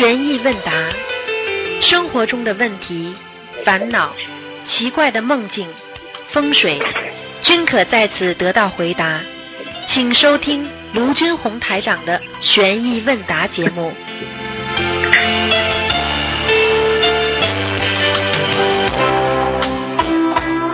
[0.00, 0.72] 悬疑问答，
[1.82, 3.14] 生活中的问题、
[3.66, 4.14] 烦恼、
[4.66, 5.68] 奇怪的梦境、
[6.32, 6.80] 风水，
[7.42, 9.20] 均可在此得到回答。
[9.88, 13.92] 请收听卢军红台长的悬疑问答节目。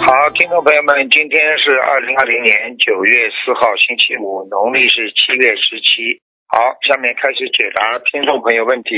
[0.02, 6.25] 好，听众朋友们，今天是二零二零年九月四号，星期五，农历是七月十七。
[6.48, 8.94] 好，下面开始解答听众朋友问题。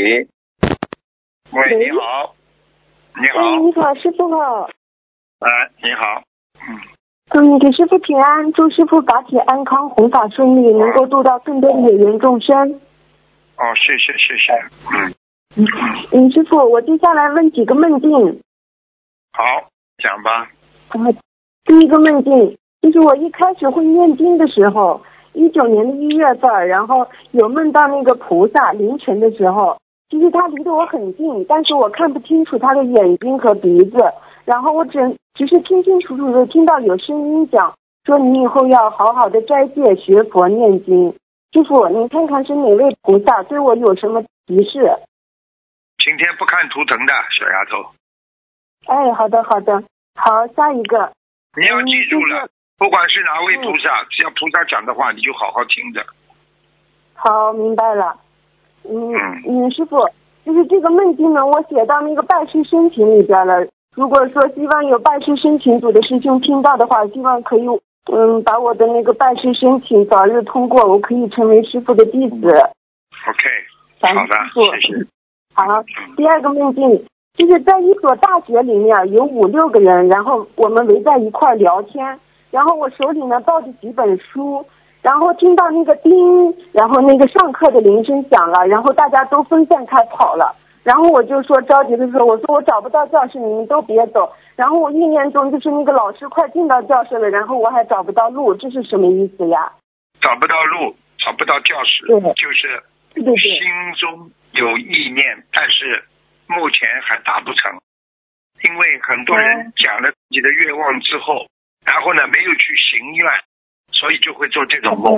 [1.51, 2.35] 喂，你好，
[3.17, 4.69] 你哎，好，你好，师傅好。
[5.39, 5.49] 哎，
[5.83, 6.23] 你好，
[6.61, 6.77] 嗯，
[7.31, 12.55] 嗯，给师傅平安，祝师傅法体安康，弘法顺利，能够度到更多的有缘众生。
[13.57, 14.53] 哦，谢谢谢谢，
[15.57, 15.65] 嗯，
[16.13, 18.11] 嗯，师傅，我接下来问几个梦境。
[19.33, 19.43] 好，
[19.97, 20.51] 讲吧，
[20.91, 21.01] 啊，
[21.65, 25.03] 第一个梦境就是我一开始会念经的时候，
[25.39, 29.79] 一九年的一月份，然后有梦到那个菩萨凌晨的时候，
[30.11, 33.97] 其实他离得我很近，但是我看不清楚他的眼睛和鼻子，
[34.45, 34.99] 然后我只
[35.35, 37.73] 只是清清楚楚的听到有声音讲
[38.05, 41.15] 说你以后要好好的斋戒学佛念经。
[41.53, 44.91] 师傅，你看看是哪位菩萨对我有什么提示？
[45.99, 49.83] 今天不看图腾的小丫头，哎，好的好的，
[50.17, 51.13] 好，下一个。
[51.57, 56.01] 你要记住了，嗯不管是哪位菩萨，只要菩萨讲的话，你就好好听着。
[57.15, 58.15] 好，明白了。
[58.89, 59.99] 嗯嗯嗯，师傅，
[60.47, 63.67] 就是这个梦境呢，我写到那个拜师申请里边了。
[63.97, 67.67] 如果说希望有拜师申请组的师兄听到的话，希望可以
[68.13, 72.37] 嗯把我的那个拜师申请早日通过，我可以成为师傅的弟子。
[73.27, 75.07] OK，好的谢谢。
[75.55, 75.83] 好，
[76.17, 77.05] 第二个梦境
[77.37, 82.19] 就是在一所大学里面有五六个人，然后我们围在一块聊天，
[82.51, 84.65] 然后我手里呢抱着几本书，
[85.03, 86.13] 然后听到那个叮，
[86.73, 99.71] 然后那个上课的铃声响了，然后大家都分散开跑了，然后我就说着急的说，我说我找不到教室，你们都别走，然后我意念中就是那个老师快进到教室了，然后我还找不到路，这是什么意思呀？
[100.21, 102.83] 找不到路，找不到教室，就是
[103.15, 106.03] 心中有意念，但是
[106.47, 107.71] 目前还达不成，
[108.69, 111.47] 因为很多人讲了自己的愿望之后，
[111.89, 113.25] 然后呢没有去行愿，
[113.93, 115.17] 所以就会做这种梦，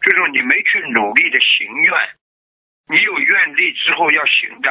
[0.00, 1.90] 就是你没去努力的行愿，
[2.86, 4.70] 你有愿力之后要行的，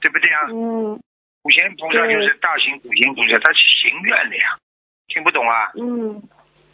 [0.00, 0.48] 对不对啊？
[0.48, 0.98] 嗯
[1.44, 4.56] 普贤菩萨就是大行普贤菩萨，他是行愿的呀，
[5.08, 5.70] 听不懂啊？
[5.76, 6.22] 嗯，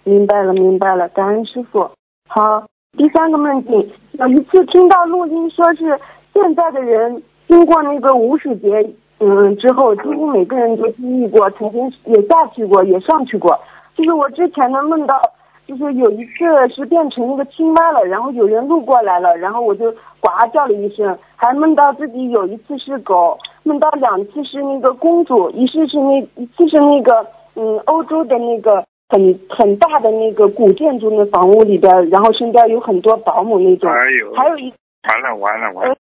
[0.05, 1.91] 明白了，明白了，感恩师傅。
[2.29, 2.65] 好，
[2.97, 3.73] 第三个梦境，
[4.13, 5.99] 有一次听到录音说是
[6.33, 13.61] 现在的人经过那个无始劫，嗯之后，几乎每个人都经历过，曾经也下去过，也上去过。
[13.97, 15.21] 就是我之前呢梦到，
[15.67, 19.91] 就是有一次是变成一个青蛙了，然后有人路过来了，然后我就
[20.21, 34.73] 呱叫了一声，还梦到自己有一次是狗，梦到两次是那个公主，一次是那一次是那个嗯欧洲的那个很很大的那个古建筑的房屋里边，然后身边有很多保姆那种，哎呦，还有一
[35.09, 35.97] 完了完了完了！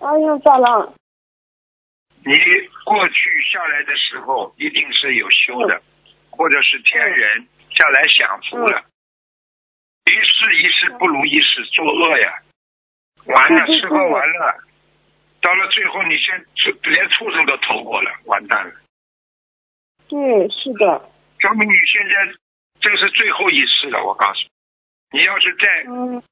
[0.00, 0.92] 哎呀咋了？
[2.26, 2.32] 你
[2.84, 5.80] 过去下来的时候一定是有修的，
[6.36, 8.84] 或者是天人下来享福了。
[10.06, 12.42] 一世一世不如一世，作恶呀！
[13.26, 14.54] 完了，吃喝玩乐，
[15.40, 16.44] 到了最后，你先
[16.82, 18.74] 连畜生都投过了，完蛋了。
[20.08, 22.34] 对，是的，说明你现在
[22.80, 24.40] 这个是最后一世了，我告诉
[25.10, 26.22] 你，你要是再嗯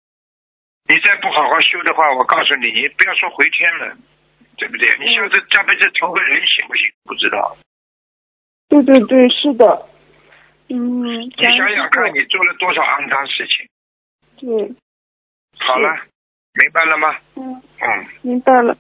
[0.85, 3.97] 你再不好好修的话，我告诉你，你不要说回天了，
[4.59, 4.99] 对不对？
[4.99, 6.93] 你下次下辈子投个人行不行？
[7.05, 7.57] 不知道。
[8.69, 9.89] 对对对，是的，
[10.73, 13.69] 嗯，你想想看，你做了多少肮脏事情？
[14.41, 14.75] 对，
[15.59, 15.91] 好了，
[16.55, 17.15] 明白了吗？
[17.37, 17.63] 嗯。
[17.81, 18.77] 嗯，明白了。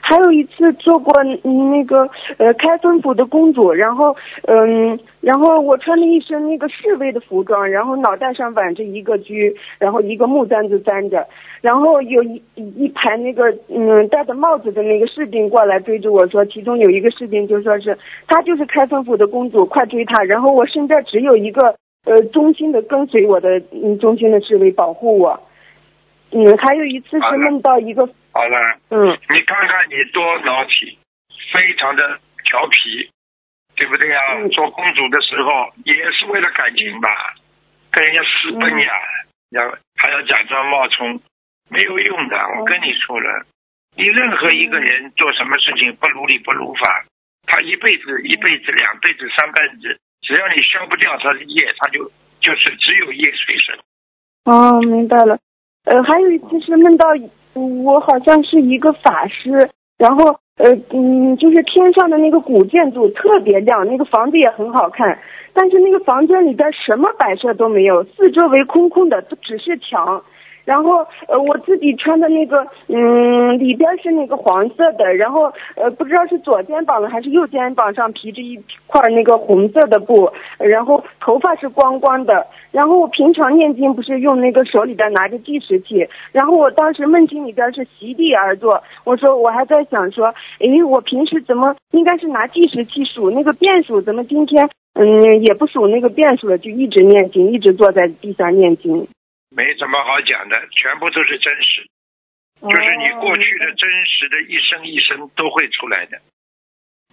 [0.00, 4.14] 还有一次做过那个呃开封府的公主，然后
[4.46, 11.26] 嗯，然后我穿了一身那个侍卫的服装，然后脑袋上挽着一个绢，然后一个木簪子簪着，
[11.60, 17.96] 然后有一一排那个嗯戴着帽子的那个士兵过来追着我说，其中有一个士兵就说是
[18.26, 20.22] 她就是开封府的公主，快追她！
[20.24, 21.74] 然后我身边只有一个
[22.04, 25.38] 呃忠心的跟随我的嗯忠心的侍卫保护我。
[26.32, 28.58] 嗯，还有一次是梦到一个好了，
[28.88, 29.12] 嗯。
[29.28, 30.98] 你看看你多脑体，
[31.52, 33.10] 非常的调皮，
[33.76, 37.34] 对不对呀、嗯做公主的时候也是为了感情吧，
[37.90, 38.92] 跟人家私奔呀，
[39.50, 41.20] 要还要假装冒充，
[41.68, 42.36] 没有用的。
[42.58, 43.44] 我跟你说了，
[43.94, 47.04] 你任何一个人做什么事情不如理不如法，
[47.46, 53.78] 他一辈子、一辈子、两辈子、三辈子，只要你消不掉他的业，他就就是只有业随身。
[54.44, 55.38] 哦，明白了。
[55.84, 57.06] 呃，还有一次是梦到
[57.54, 59.68] 我好像是一个法师，
[59.98, 65.18] 然后呃嗯，就是天上的那个古建筑特别亮，那个房子也很好看，
[65.52, 70.22] 但是那个房间里边什么摆设都没有，四周围空空的，都只是墙。
[70.64, 82.46] 然后呃，我自己穿的那个，嗯，里边是那个黄色的，然后呃，不知道是左肩膀的还是右肩膀上披着一块那个红色的布，然后头发是光光的。
[82.70, 99.06] 然后我平常念经不是用那个手里边拿着计时器，然后我当时梦境里边是席地而坐，我说我还在想说，诶，我平时怎么应该是拿计时器数那个变数，怎么今天嗯也不数那个变数了，就一直念经，一直坐在地上念经。
[99.54, 101.86] 没什么好讲的，全部都是真实，
[102.60, 106.20] 就是你过去的真实的一生一生都会出来的。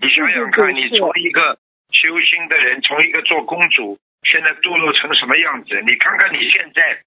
[0.01, 1.59] 你想想看，你从一个
[1.91, 5.81] 修心的人，从一个做公主，现在堕落成什么样子？
[5.85, 7.01] 你看看你现在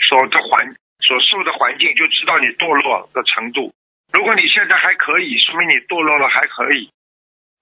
[0.00, 3.72] 所的环所受的环境，就知道你堕落的程度。
[4.12, 6.90] 如果你现在还可以，说明你堕落了还可以；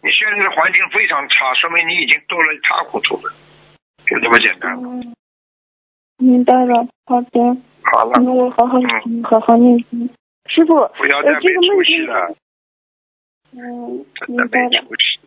[0.03, 3.35] 你现在的环境非常差，说明你已经堕落一塌糊涂了，
[4.07, 4.75] 就这么简单。
[6.19, 7.57] 明白了，好的。
[7.83, 8.13] 好了。
[8.23, 10.09] 那我好好听，好好念经。
[10.47, 12.35] 师傅，不要再没出息了。
[13.53, 15.21] 嗯，真的没出息。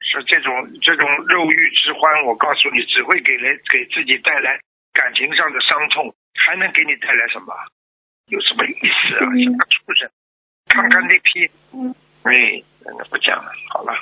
[0.00, 4.58] 是这种这种肉欲之欢，我告诉你，只会给人给自己带来
[4.92, 7.52] 感情上的伤痛，还能给你带来什么？
[8.28, 9.28] 有什么意思啊？
[9.36, 10.10] 什么畜生？
[10.68, 11.50] 看看那批。
[11.72, 11.94] 嗯。
[12.22, 13.92] 哎，那不讲了，好了。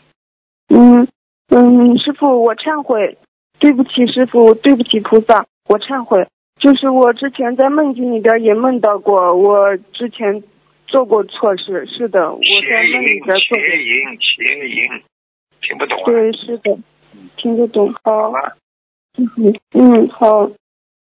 [0.69, 1.07] 嗯
[1.49, 3.19] 嗯，师傅，我忏悔，
[3.59, 5.47] 对不起，师傅，对不起，菩萨。
[5.67, 6.27] 我忏悔，
[6.59, 10.43] 就是我之前在梦境里边也梦到过，我之前
[10.87, 13.59] 做过错事，是的，我在梦里边做。
[13.59, 15.03] 邪淫，邪淫，
[15.63, 16.05] 听不懂啊？
[16.07, 16.79] 对，是的，
[17.37, 17.93] 听得懂。
[18.03, 18.33] 好。
[19.19, 19.27] 嗯
[19.73, 20.51] 嗯，好，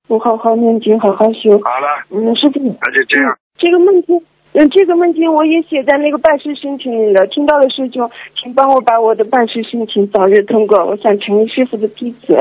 [0.06, 1.58] 我好好念经，好好修。
[1.60, 2.04] 好了。
[2.10, 2.60] 嗯，师傅。
[2.60, 3.38] 那就这样。
[3.56, 4.20] 这个梦境，
[4.52, 7.26] 嗯，这个梦境我也写在那个办事申请里了。
[7.28, 10.84] 听到了师兄，请帮我把我的办事申请早日通过。
[10.84, 12.34] 我想成为师傅的弟子。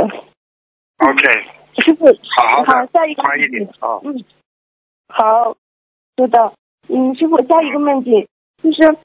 [0.97, 1.60] OK。
[1.77, 4.23] 师傅，好好，下一个快一点啊，嗯，
[5.07, 5.55] 好，
[6.15, 6.53] 知道，
[6.89, 8.27] 嗯，师傅，下一个梦境
[8.61, 8.95] 就是，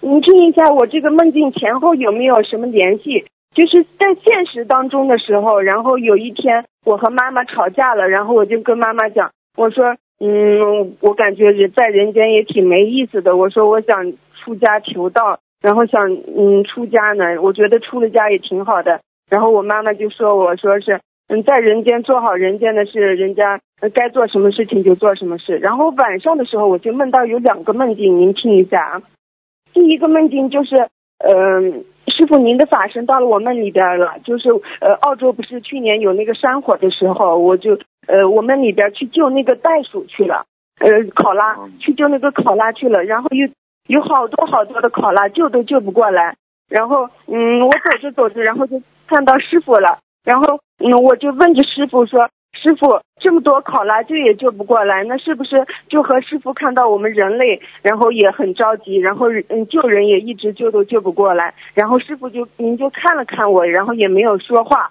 [0.00, 3.24] 你听一下我这个梦境前后有没有什么联系？
[3.54, 21.00] 就是在现实当中的时候，然后有一天我和妈妈吵架了，然后我就跟妈妈讲，我说，嗯，我感觉人在人间也挺没意思的，我说我想出家求道，然后想嗯出家呢，我觉得出了家也挺好的，然后我妈妈就说我说是。
[21.32, 23.60] 嗯，在人间做好人间的事，人家
[23.94, 25.56] 该做什么事情就做什么事。
[25.58, 29.02] 然后晚上的时候，我就梦到有两个梦境，您听一下啊。
[29.72, 30.74] 第一个梦境就是，
[31.18, 34.50] 嗯，师傅您的法身到了我梦里边了，就是
[34.80, 37.78] 呃，澳洲不是去年有那个山火的时候，我就
[38.08, 40.44] 呃，我们里边去救那个袋鼠去了，
[40.80, 43.48] 呃，考拉去救那个考拉去了，然后又
[43.86, 46.34] 有好多好多的考拉救都救不过来，
[46.68, 50.00] 然后嗯，我走着走着，然后就看到师傅了。
[50.22, 61.54] 然后，嗯，我就问着师傅说：“师傅，这么多考拉救也救不过来，那是不是就和师傅看到我们人类，然后也很着急，然后嗯救人也一直救都救不过来？
[61.72, 64.90] 然后师傅就您就看了看我，然后也没有说话，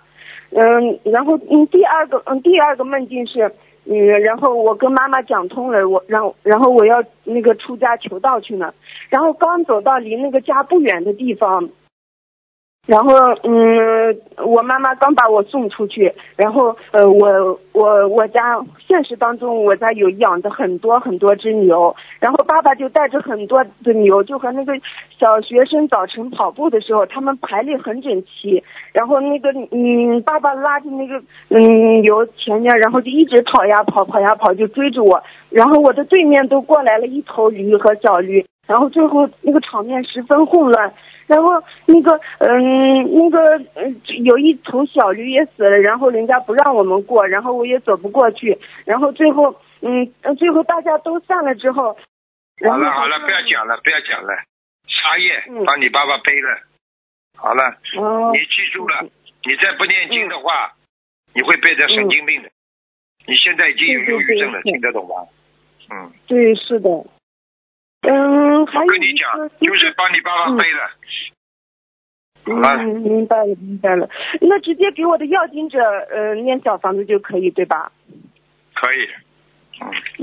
[0.49, 3.51] 嗯，然后嗯第二个嗯第二个梦境是，
[3.85, 8.73] 嗯，然后我跟妈妈讲通了，我让然后我要那个出家求道去呢，
[9.09, 11.69] 然后刚走到离那个家不远的地方。”
[12.89, 24.73] 然后，嗯，我妈妈刚把我送出去，然后，呃，我我我家现实当中，我家有养的很多很多只牛，然后爸爸就带着很多的牛，就和那个
[25.19, 40.91] 小学生早晨跑步的时候，他们排列很整齐，然后那个，嗯，爸爸拉着那个，嗯，牛前面，然后就一直跑呀跑，跑呀跑，就追着我，然后我的对面都过来了一头驴和小驴，然后最后那个场面十分混乱。
[41.29, 51.95] 然后那个嗯那个嗯有一头小驴也死了，然后人家不让我们过，然后我也走不过去，然后最后嗯最后大家都散了之后，
[52.67, 54.33] 好了好了不要讲了不要讲了，
[54.89, 56.59] 茶叶帮你爸爸背了，
[57.37, 57.77] 好了，
[58.33, 59.03] 你记住了，
[59.43, 60.73] 你再不念经的话，
[61.35, 62.49] 你会变成神经病的，
[63.27, 65.27] 你现在已经有忧郁症了，听得懂吗？
[65.91, 66.89] 嗯，对是的。
[68.01, 70.79] 嗯，还有跟你讲，就是帮你爸爸背的。
[72.45, 74.09] 嗯，明白了，明白了。
[74.41, 75.79] 那直接给我的要经者，
[76.09, 77.91] 呃，念小房子就可以，对吧？
[78.73, 79.07] 可以。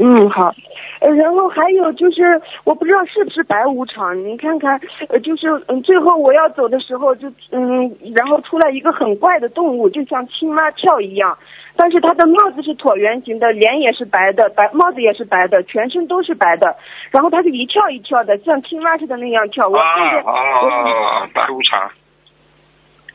[0.02, 0.54] 嗯，好。
[1.00, 11.38] 呃，然后还有就是，我不知道是不是白无常，你看看，呃，就是嗯，最后我要走的时候就嗯，然后出来一个很怪的动物，就像青蛙跳一样，
[11.76, 16.75] 但是他的帽子是椭圆形的，脸也是白的，白帽子也是白的，全身都是白的，
[17.11, 19.68] 然后他就一跳一跳的，像青蛙似的那样跳。
[19.68, 21.90] 我啊现在啊，白无常，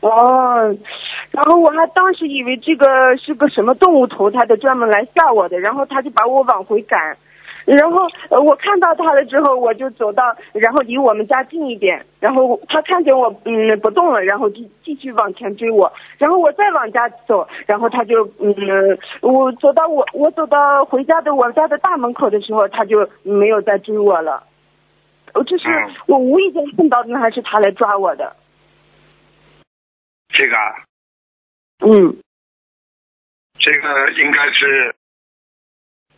[0.00, 0.76] 哦，
[1.30, 7.16] 然后我还当时以为这个是个什么动物头，他的，专门来吓我的，然后他就把我往回赶，
[7.64, 24.44] 然后呃我看到他了之后，我就走到，然后离我们家近一点，然后他看见我嗯不动了，然后就继续往前追我，然后我再往家走，然后他就嗯我走到我我走到回家的我家的大门口的时候，他就没有再追我了，
[25.34, 28.36] 我这是嗯我无意间碰到的，还是他来抓我的？
[30.28, 30.84] 这个啊
[31.80, 32.16] 嗯。
[33.58, 34.92] 这个应该是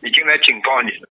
[0.00, 1.08] 已经来警告你了。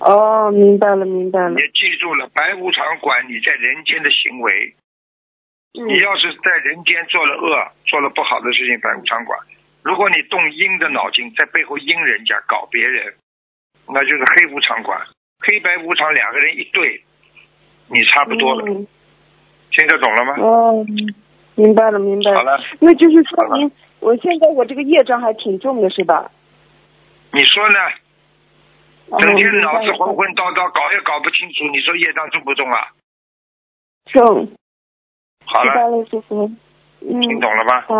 [0.00, 1.56] 哦，明白了，明白了你。
[1.74, 4.74] 记住了，白无常管你在人间的行为。
[5.78, 9.38] 嗯你要是在人间做了恶，做了不好的事情，白无常管。
[9.82, 13.14] 如果你动阴的脑筋，在背后阴人家、搞别人，
[13.86, 15.00] 那就是黑无常管。
[15.40, 17.02] 黑白无常两个人一对，
[17.88, 18.64] 你差不多了。
[18.66, 18.86] 嗯
[19.70, 20.34] 听得懂了吗？
[20.38, 20.84] 哦，
[21.54, 26.30] 明白了，明白了好了，那就是说明我现在我这个业障还挺重的，是吧？
[27.32, 27.76] 你说呢？
[29.10, 32.88] 哦整天脑子混混叨叨，搞也搞不清楚，你说业障重不重啊？
[34.06, 34.48] 重，
[35.44, 36.50] 好了，了，师傅。
[37.00, 37.80] 嗯，听懂了吗？
[37.82, 37.96] 好，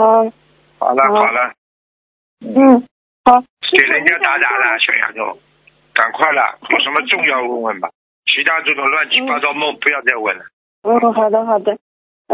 [0.79, 1.53] 好了，好好了，
[2.45, 2.83] 嗯，
[3.25, 3.41] 好。
[3.71, 5.39] 给人家打打了，小丫头，
[5.95, 7.91] 赶快了，有什么重要问问吧。
[8.27, 10.45] 其他这种乱七八糟梦不要再问了。
[10.83, 11.79] 嗯，好的，好的。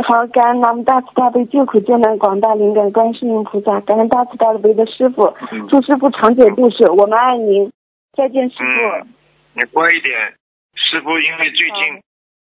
[0.02, 7.70] 好，感恩南无大慈大悲救苦救难广大灵感观世音菩萨，感恩大慈大悲的师傅，嗯祝师傅长久度世，我们爱您，
[8.16, 8.62] 再见，师傅。
[8.62, 9.14] 嗯，
[9.54, 10.34] 你乖一点。
[10.76, 12.02] 师傅因为最近，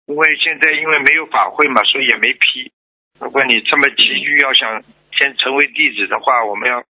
[0.07, 2.71] 因为现在因为没有法会嘛，所以也没批。
[3.19, 6.83] 如果你这么急于要想先成为弟子的话，我们要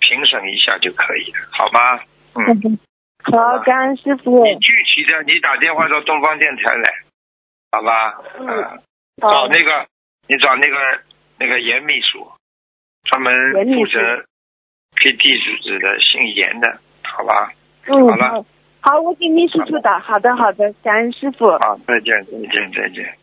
[0.00, 2.04] 评审一下就可以了，好吗？
[2.34, 2.78] 嗯，
[3.24, 4.44] 好，感恩师傅。
[4.44, 7.02] 你具体的你打电话到东方电台来，
[7.72, 8.20] 好吧？
[8.38, 8.82] 嗯
[9.16, 9.86] 找那个
[10.26, 10.76] 你找那个
[11.38, 12.30] 那个严秘书，
[13.04, 14.24] 专门负责
[14.96, 15.30] 给弟
[15.62, 17.52] 子的姓严的，好吧？
[17.86, 18.44] 嗯，好了。
[18.80, 19.98] 好，我给秘书处打。
[19.98, 21.44] 好的，好的，感恩师傅。
[21.58, 23.16] 好，再见，再见，再见。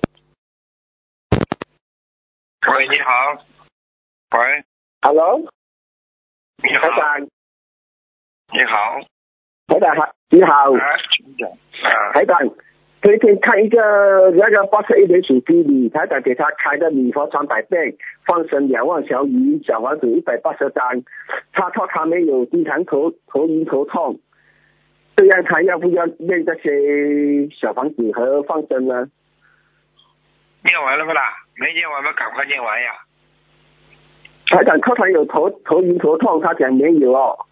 [2.72, 3.44] 喂，你好。
[4.38, 4.64] 喂
[5.02, 5.40] ，Hello，
[6.64, 6.88] 你好。
[8.54, 9.00] 你好，
[9.68, 11.50] 台长好，你好，哎，请讲。
[11.50, 12.40] 啊，台长，
[13.02, 21.04] 这一天看一个那个八十一年属鸡的，台长给他开的礼佛三百遍，放生两万条鱼，小房子一百八十张，
[21.52, 24.20] 他说他没有经常头头晕头痛，
[25.22, 29.08] 这样他要不要念这些小房子和放生呢？
[30.64, 31.22] 念完了不啦？
[31.58, 32.12] 没念完吗？
[32.14, 32.92] 赶快念完呀。
[34.48, 37.46] 台长课堂有头头晕头痛，他讲没有哦。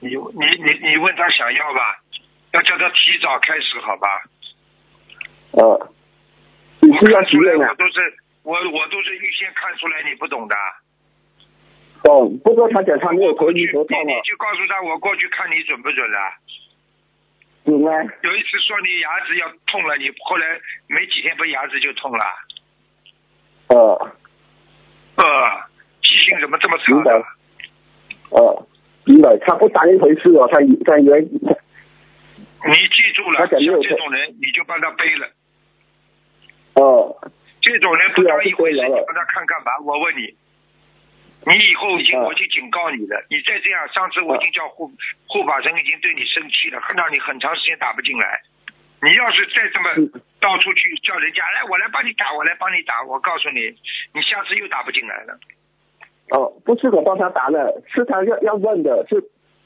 [0.00, 0.16] 你你
[0.62, 2.02] 你你问他想要吧，
[2.52, 4.08] 要叫他提早开始，好吧？
[5.52, 5.90] 呃，
[6.80, 7.74] 你是要许愿啊我？
[7.76, 10.54] 都是我我都是预先看出来你不懂的。
[12.02, 16.18] 懂，不过他检查没有头我过去晕头你你，就告诉他，我过去看你准不准了。
[17.64, 17.92] 准啊。
[18.22, 20.46] 有一次说你牙齿要痛了，你后来
[20.88, 22.24] 没几天不牙齿就痛了。
[23.68, 23.76] 呃
[25.16, 25.24] 呃，
[26.02, 27.24] 记性怎么这么差明白的？
[28.30, 28.66] 呃，
[29.04, 35.28] 明白，他不当一回事哦，他以他以为你记住了，像这种人，你就帮他背了。
[36.74, 37.16] 哦
[37.60, 39.70] 这种人不当一回事，帮他看干嘛？
[39.84, 40.34] 我问你，
[41.46, 44.92] 你以后已经，嗯我就警告你了，你再这样，上次我已经叫护
[45.26, 48.40] 护法神已经对你生气了，让你很长时间打不进来。
[49.00, 53.72] 你要是再这么嗯到处去叫人家来，我来帮你打，我来帮你打，我告诉你，
[54.12, 55.38] 你下次又打不进来了。
[56.30, 59.16] 哦，不是我帮他打的，是他要要问的，是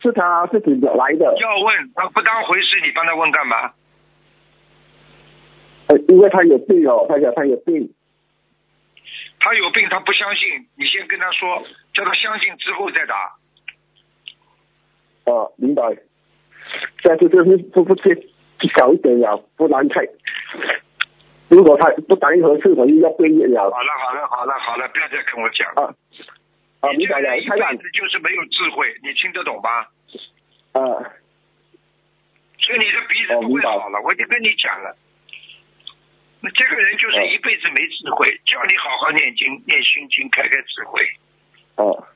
[0.00, 3.72] 是他自己来的，要问他不当回事，你帮他问干嘛？
[5.88, 7.92] 呃，因为他有病哦，他讲他有病，
[9.44, 13.36] 他有病，他不相信，你先跟他说，叫他相信之后再打。
[15.26, 15.82] 哦，明白。
[17.02, 18.26] 下次就是不不去
[18.74, 20.00] 小一点了，不然太。
[21.50, 23.70] 如果他不当一回事，我就要背业了。
[23.70, 25.70] 好了好了好了好了，不要再跟我讲。
[25.74, 25.92] 啊
[26.80, 29.90] 啊，明白了这个人，一辈子就是没有智慧，你听得懂吧？
[30.72, 30.80] 啊
[32.58, 34.96] 所以你的鼻子不会好了，我已经跟你讲了。
[36.44, 41.00] 那这个人就是一辈子没智慧，叫你好好念经、念心经，开开智慧，
[41.76, 42.06] 哦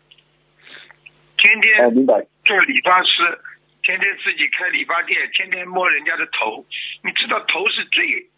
[1.38, 2.04] 天哦，天。
[2.44, 3.40] 做理发师，
[3.82, 6.62] 天天自己开理发店，天天摸人家的头，
[7.02, 8.28] 你知道头是最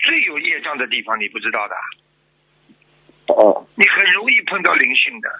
[0.00, 1.74] 最有业障的地方，你不知道的，
[3.32, 5.30] 哦，你很容易碰到灵性的。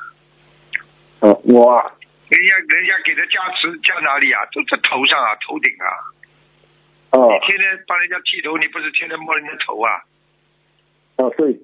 [1.21, 1.93] 哦，我啊，
[2.31, 4.41] 人家人家给的加持加哪里啊？
[4.53, 5.93] 都在头上啊，头顶啊。
[7.13, 10.05] 哦你天天帮人家剃头，你不是天天摸人家头啊？
[11.17, 11.59] 哦对，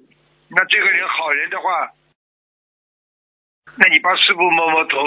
[0.49, 1.91] 那这个人好人的话，
[3.75, 4.97] 那你帮师傅摸摸头，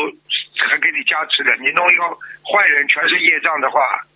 [0.68, 1.54] 还给你加持的。
[1.56, 2.02] 你弄一个
[2.42, 4.06] 坏人，全是业障的话，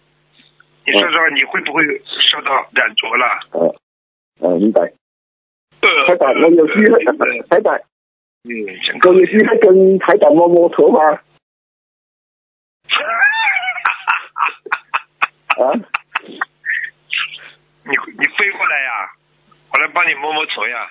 [0.86, 1.82] 你说说你会不会
[2.28, 3.26] 受到染着了？
[3.52, 3.76] 呃，
[4.40, 4.80] 呃，明白。
[4.82, 7.04] 呃台长，我有机会，
[7.50, 7.74] 台长，
[8.44, 8.50] 嗯，
[8.86, 11.20] 真可我有机会跟台长摸摸头吗？
[15.54, 15.70] 啊，
[17.84, 19.12] 你你飞过来呀，
[19.72, 20.90] 我来帮你摸摸头呀。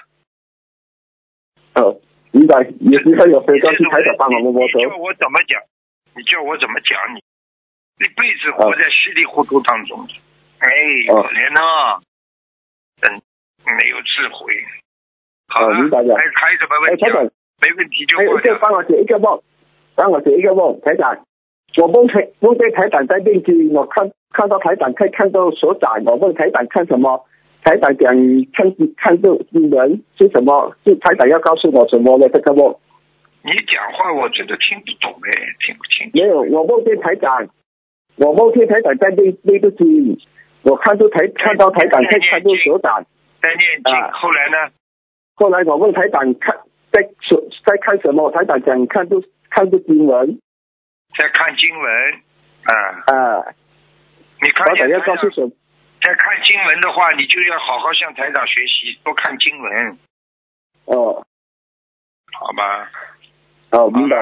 [1.76, 2.62] 呃，明白。
[2.80, 4.86] 有机会有飞上去台长帮我摸摸头你。
[4.86, 5.62] 叫我怎么讲？
[6.16, 7.20] 你叫我怎么讲你？
[8.06, 10.08] 一辈子活在稀里糊涂当中，
[10.60, 10.70] 哎，
[11.10, 12.02] 可哦怜呐，
[13.02, 13.22] 嗯，
[13.66, 14.66] 没有智慧。
[15.48, 17.22] 好了，哦明白了还还有什么哎，问题啊？
[17.62, 18.54] 没问题就还有过掉。
[18.54, 19.42] 一个帮我解一个梦，
[19.96, 21.26] 帮我解一个梦，台长。
[21.77, 27.25] 我梦台梦见台长在念经，我看看到台长可以看到所长，我问台长看什么？
[27.63, 28.13] 台长讲
[28.53, 30.75] 看看这经文是什么？
[30.86, 32.27] 是台长要告诉我什么呢？
[32.30, 32.75] 这个梦
[33.42, 35.32] 你讲话我觉得听不懂哎，
[35.65, 36.12] 听不清。
[36.13, 37.48] 没有，我梦见台长，
[38.18, 40.18] 我梦见台长在念那个经，
[40.63, 43.06] 我看到台看到台长可以看到所长，
[43.42, 44.72] 在念经，啊后来呢？
[45.36, 46.56] 后来我问台长看
[46.92, 48.30] 在手在看什么？
[48.32, 49.18] 台长讲看到
[49.50, 50.39] 看到经文
[51.17, 52.13] 在看经文，
[52.63, 52.74] 啊，
[53.08, 53.53] 啊，
[54.41, 55.51] 你看要见台？
[56.01, 59.98] 在看经文的话，你就要好好向台长学习，多看经文，
[60.86, 61.25] 哦
[62.34, 62.91] 好吧？
[63.72, 64.17] 哦，明白。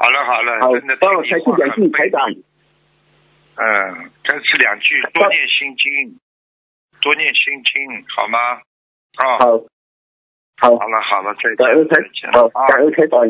[0.00, 2.30] 好了好了，好真的，帮我开听你话示两句，台长。
[3.56, 6.18] 嗯，开始两句，多念心经，
[7.00, 8.38] 多念心经，好吗？
[9.16, 9.58] 啊、好，
[10.60, 13.20] 好，好了好了，再感恩见再见台，好，啊，感恩台长。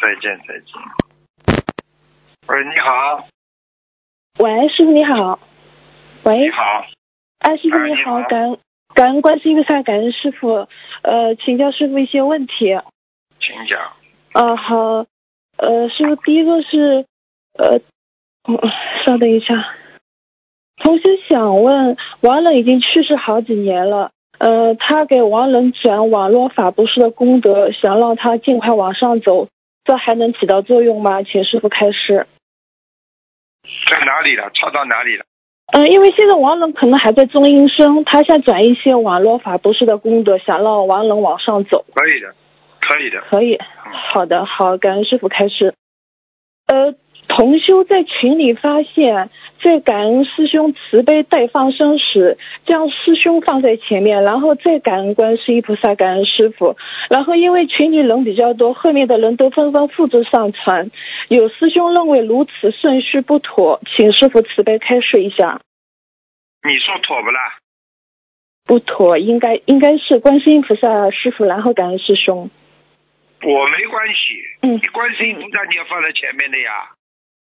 [0.00, 1.13] 再见再见。
[2.46, 3.26] 喂，你好，
[4.38, 5.38] 喂，师傅你好。
[6.24, 6.84] 喂你，好，
[7.38, 8.58] 哎，师傅你好，感恩
[8.94, 10.68] 感恩观世音菩萨，感恩师傅。
[11.02, 12.78] 呃，请教师傅一些问题。
[13.40, 13.80] 请讲。
[14.32, 15.06] 啊，好，
[15.56, 17.06] 呃，师傅第一个是，
[17.54, 17.78] 呃，
[18.46, 18.58] 嗯
[19.06, 19.54] 稍等一下，
[20.82, 29.48] 同学想问，王冷已经去世好几年了，呃，他给王冷转网络法布施的功德，想让他尽快往上走，
[29.84, 31.22] 这还能起到作用吗？
[31.22, 32.26] 请师傅开示。
[33.90, 34.50] 在哪里了？
[34.54, 35.24] 抄到哪里了？
[35.72, 41.84] 嗯，因为现在王冷可能还在中阴身，他想转一些网络法布施的功德，想让王冷往上走。
[41.94, 42.34] 可以的，
[42.80, 43.20] 可以的。
[43.30, 43.58] 可以，
[44.12, 45.74] 好的，好，感恩师傅开始。
[46.66, 46.94] 呃，
[47.28, 49.30] 同修在群里发现，
[49.62, 56.76] 在感恩师兄慈悲带放生时，将师兄放在前面，然后再感恩观世音菩萨，感恩师傅。
[57.08, 60.90] 然后因为群里人比较多，后面的人都纷纷复制上传。
[61.28, 65.60] 有师兄认为如此顺序不妥，请师傅慈悲开示一下。
[66.62, 67.40] 你说妥不啦？
[68.66, 72.50] 不妥，应该应该是观世音菩萨师傅，然后感恩师兄。
[73.42, 74.14] 我没关系。
[74.62, 76.90] 嗯你观世音菩萨你要放在前面的呀。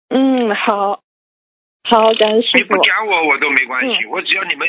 [0.10, 1.00] 嗯，好，
[1.84, 2.82] 好，感谢师你不傅。
[2.84, 4.68] 讲我我都没关系，我只要你们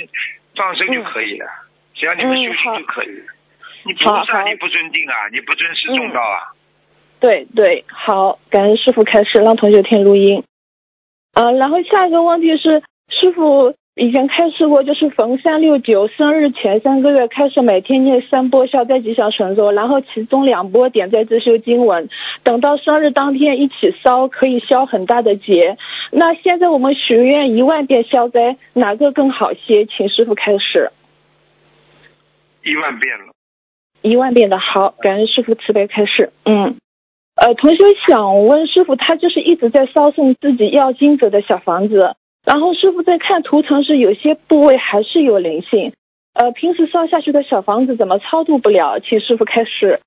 [0.57, 1.47] 放生就可以了，
[1.95, 3.25] 只要你们嗯修行就可以了。
[3.87, 6.55] 你菩好好萨你不尊敬啊，你不尊师重道啊。
[7.21, 10.43] 对对，好，感恩师傅开始让同学听录音。
[11.35, 22.09] 呃，然后下一个问题是，师傅以前开示过，就是逢三六九生日前三个月开始每天念三波消灾吉祥神咒，然后其中两波点在自修经文，
[22.43, 25.79] 等到生日当天一起烧，可以消很大的劫。
[26.11, 29.87] 那现在我们许愿一万遍消灾，哪个更好些？
[29.87, 30.91] 请师傅开始。
[32.65, 33.33] 一万遍了，
[34.03, 36.33] 一万遍的好，感恩师傅慈悲开示。
[36.45, 36.79] 嗯，
[37.37, 45.93] 呃，同学想问师傅，他就是一直在烧送自己要经者的小房子，然后师傅在看图腾时，有些部位还是有灵性。
[46.35, 48.99] 呃，平时烧下去的小房子怎么超度不了？
[48.99, 50.01] 请师傅开示。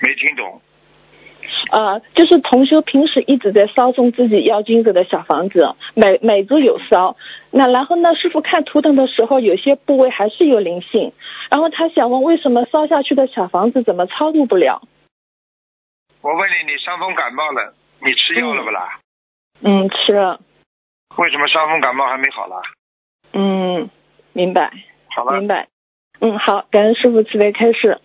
[0.00, 0.60] 没听懂。
[1.72, 7.16] 呃，就是同修平时一直在烧送自己要金子的小房子，每每周有烧。
[7.50, 11.12] 那然后呢，师傅看图腾的时候，有些部位还是有灵性。
[11.50, 14.82] 然后他想问，为什么烧下去的小房子怎么超度不了？
[16.22, 18.98] 我问你，你伤风感冒了，你吃药了不啦？
[19.62, 20.40] 嗯，吃了。
[21.16, 22.56] 为什么伤风感冒还没好啦？
[23.32, 23.90] 嗯，
[24.32, 24.72] 明白，
[25.14, 25.68] 好了明，白。
[26.20, 28.00] 嗯，好，感恩师傅慈悲开示。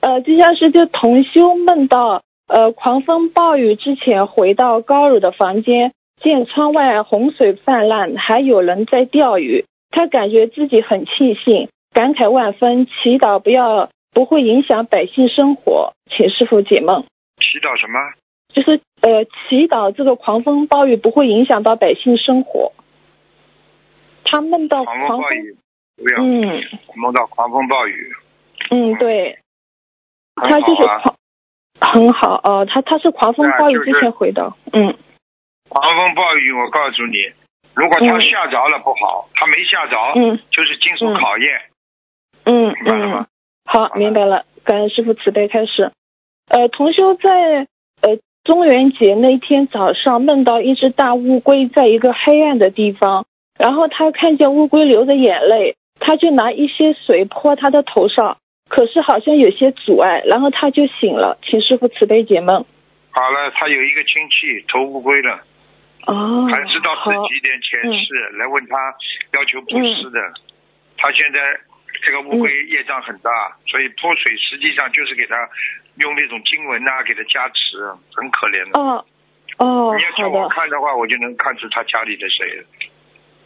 [0.00, 5.92] 呃，接下来是就同修梦到呃，狂风暴雨之前回到高乳的房间，
[6.22, 17.04] 见窗外洪水泛滥，还有人在钓鱼，他感觉自己很庆幸，感慨万分，祈祷不要不会影响百姓生活，请师傅解梦。
[17.38, 17.98] 祈祷什么？
[18.54, 22.72] 就是呃，祈祷这个狂风暴雨不会影响到百姓生活。
[24.24, 25.56] 他梦到狂狂风，暴雨，
[25.96, 26.62] 不要嗯。
[26.96, 28.12] 梦到狂风暴雨，
[28.70, 29.38] 嗯，对，
[30.36, 30.82] 很他就是。
[30.82, 31.14] 狂，
[31.80, 34.96] 很好哦、他他是狂风暴雨之前回的，嗯。
[35.68, 37.16] 狂风暴雨，我告诉你，
[37.74, 38.20] 如果他嗯。
[38.22, 41.60] 下着了不好，他没吓着，嗯就是经受嗯考验，
[42.44, 43.26] 嗯嗯，
[43.64, 45.92] 好，明白了，感恩师傅慈悲开始。
[46.48, 47.66] 呃，同修在呃
[48.48, 53.26] 中元节那天早上梦到一只大乌龟在一个黑暗的地方，
[53.58, 58.38] 然后他看见乌龟流着眼泪，他就拿一些水泼他的头上，
[58.70, 62.64] 可是好像有些阻碍，然后他就醒了，请师傅慈悲解梦。
[63.10, 65.42] 好了，他有一个亲戚投乌龟了，
[66.06, 68.76] 哦，还知道好，自己一点前世，来问他
[69.36, 70.18] 要求布施的。
[70.96, 71.38] 他现在
[72.02, 73.30] 这个乌龟业障很大，
[73.66, 75.36] 所以泼水实际上就是给他
[75.98, 77.78] 用那种经文呐、给他加持，
[78.14, 78.80] 很可怜的。
[78.80, 79.04] 哦
[79.58, 82.64] 哦你要，叫，我看的话，我就能看出他家里的谁了。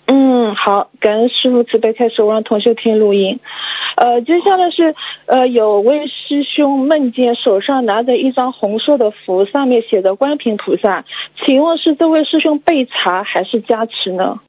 [0.06, 3.40] 嗯，好，感恩师傅慈悲开始，我让同学听录音。
[3.96, 4.94] 呃，接下来是
[5.26, 11.04] 呃，有位师兄梦见手上拿着一张红色的符，上面写着观平菩萨，
[11.36, 14.40] 请问是这位师兄被查还是加持呢？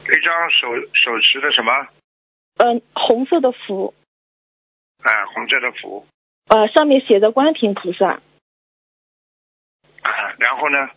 [0.00, 1.70] 一张手手持的什么？
[2.56, 3.92] 嗯、红色的符，
[5.02, 6.06] 啊，红色的符
[6.48, 8.20] 呃，上面写着观平菩萨。
[10.02, 10.90] 啊，然后呢？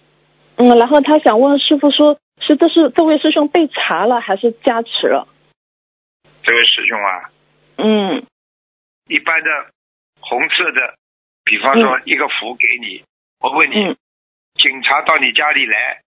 [0.58, 5.28] 嗯，然后他想问师傅说，是这是这位师兄被查了还是加持了？
[6.44, 7.30] 这位师兄啊，
[7.78, 8.26] 嗯
[9.08, 9.50] 一般的
[10.20, 10.96] 红色的，
[11.44, 13.04] 比方说一个符给你，
[13.40, 13.98] 我问你，嗯
[14.56, 16.02] 警察到你家里来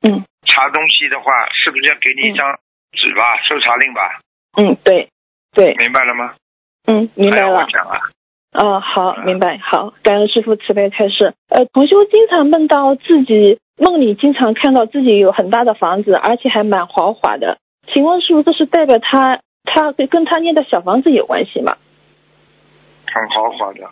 [0.00, 2.58] 嗯查东西的话，是不是要给你一张
[2.92, 4.20] 纸吧，搜查令吧？
[4.56, 5.10] 嗯，对
[5.52, 6.34] 对，明白了吗？
[6.86, 7.70] 嗯，明白了还要我。
[7.70, 8.00] 讲啊？
[8.54, 9.58] 哦，好，嗯明白。
[9.58, 11.34] 好，感恩师傅慈悲开示。
[11.48, 17.58] 呃，同修经常梦到自己梦里经常看到自己有很大的房子，而且还蛮豪华的。
[17.92, 21.76] 请问师傅，这是代表他他跟他念的小房子有关系吗？
[23.06, 23.90] 很豪华的，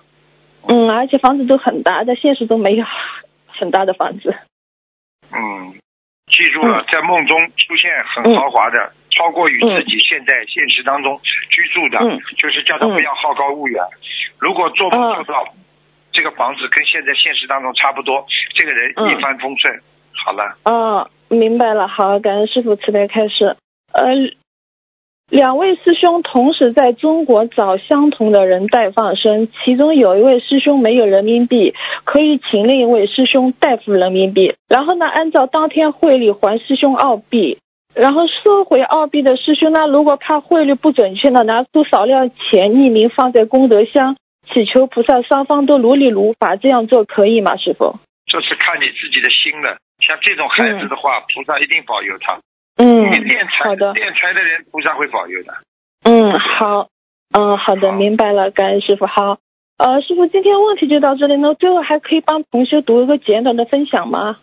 [0.66, 2.84] 嗯，而且房子都很大，在现实中没有
[3.46, 4.34] 很大的房子。
[5.32, 5.74] 嗯，
[6.26, 13.82] 记住了，嗯在梦中出现很豪华的，超过于自己现在现实当中居住的，嗯就是叫他不要好高骛远。
[14.38, 15.44] 如果做梦哦做到
[16.12, 19.80] 这个房子跟现在现实当中差不多，这个人嗯一帆风顺。
[20.14, 21.88] 好了，哦，明白了。
[21.88, 23.56] 好，感恩师傅慈悲开示。
[23.92, 24.06] 呃，
[25.32, 31.72] 两位师兄同时在中国找相同的人代放生，其中有一位师兄没有人民币，
[32.04, 37.56] 可以请另一位师兄代付人民币，然后呢，按照当天汇率还师兄澳币。
[37.94, 44.16] 然后收回澳币的师兄呢，如果怕汇率不准确呢，拿出少量钱匿名放在功德箱，
[44.52, 47.96] 祈求菩萨双方都如理如法，这样做可以吗，师傅？
[48.26, 49.78] 这是看你自己的心了。
[50.00, 52.38] 像这种孩子的话，菩萨一定保佑他。
[52.76, 53.92] 嗯你敛，财好的。
[53.92, 55.52] 练财的人，菩萨会保佑的。
[56.04, 56.88] 嗯，好，
[57.38, 59.06] 嗯，好的，好明白了，感恩师傅。
[59.06, 59.38] 好，
[59.78, 61.54] 呃，师傅，今天问题就到这里呢。
[61.54, 64.38] 最后还可以帮同学读一个简短的分享吗？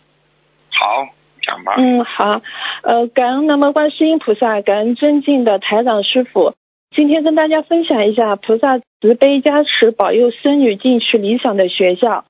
[0.70, 1.08] 好，
[1.42, 1.74] 讲吧。
[1.76, 2.40] 嗯，好，
[2.82, 6.54] 呃，感恩南无观世音菩萨，感恩尊敬的台长师傅。
[6.94, 12.24] 今天跟大家分享一下菩萨慈悲加持，保佑孙女进去理想的学校。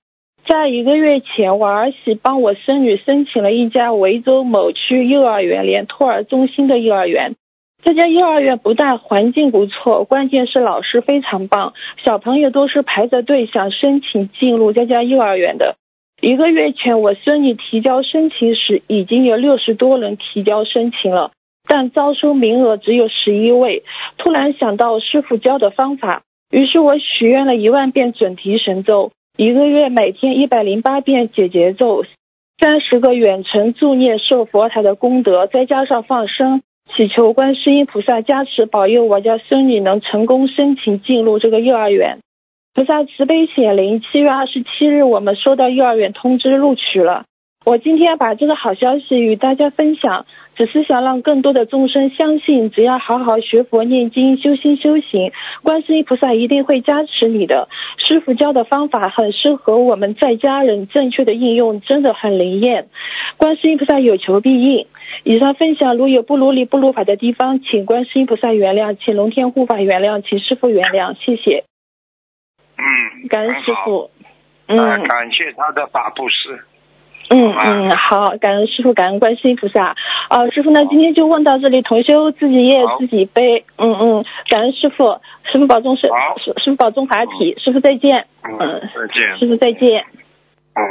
[0.51, 7.37] 在一个月前，我儿媳帮我孙女申请了一家维州某区幼儿园连托儿中心的幼儿园。
[7.85, 15.77] 这家幼儿园不但环境不错，关键是老师非常棒，小朋友都是排着队想申请进入这家幼儿园的。
[16.21, 21.31] 一个月前，我孙女提交申请时，已经有六十多人提交申请了，
[21.69, 23.85] 但招收名额只有十一位。
[24.19, 32.05] 突然想到师傅教的方法，于是我许愿了一万遍准提神咒，一个月每天一百零八遍解结咒，
[32.61, 36.61] 三十个远程助念受佛台的功德，再加上放生，
[36.94, 42.18] 祈求观世音菩萨加持保佑我家孙女能成功申请进入这个幼儿园。
[42.74, 47.24] 菩萨慈悲显灵，七月二十七日我们收到幼儿园通知录取了。
[47.64, 50.26] 我今天把这个好消息与大家分享，
[50.61, 57.70] 只是想让更多的众生相信，只要好好学佛念经、修心修行，观世音菩萨一定会加持你的。
[57.96, 62.88] 师傅教的方法很适合我们在家人，正确的应用真的很灵验。
[63.38, 64.87] 观世音菩萨有求必应。
[65.25, 71.64] 以上分享如有不如理不如法的地方，请观世音菩萨原谅，请龙天护法原谅，请师傅原谅，谢谢。
[72.77, 73.73] 嗯，感恩师。
[73.87, 74.11] 傅。
[74.66, 76.61] 嗯感谢他的法布施。
[77.33, 79.95] 嗯嗯，好，感恩师傅，感恩观世音菩萨。
[80.29, 83.64] 啊，师傅呢，今天就问到这里，同修自己业自己背。
[83.77, 86.37] 嗯嗯，感恩师傅，师傅保重师好。
[86.38, 88.27] 师师傅保重法体，师傅再见。
[88.43, 89.38] 嗯嗯，再见。
[89.38, 90.05] 师傅再见。
[90.75, 90.83] 嗯。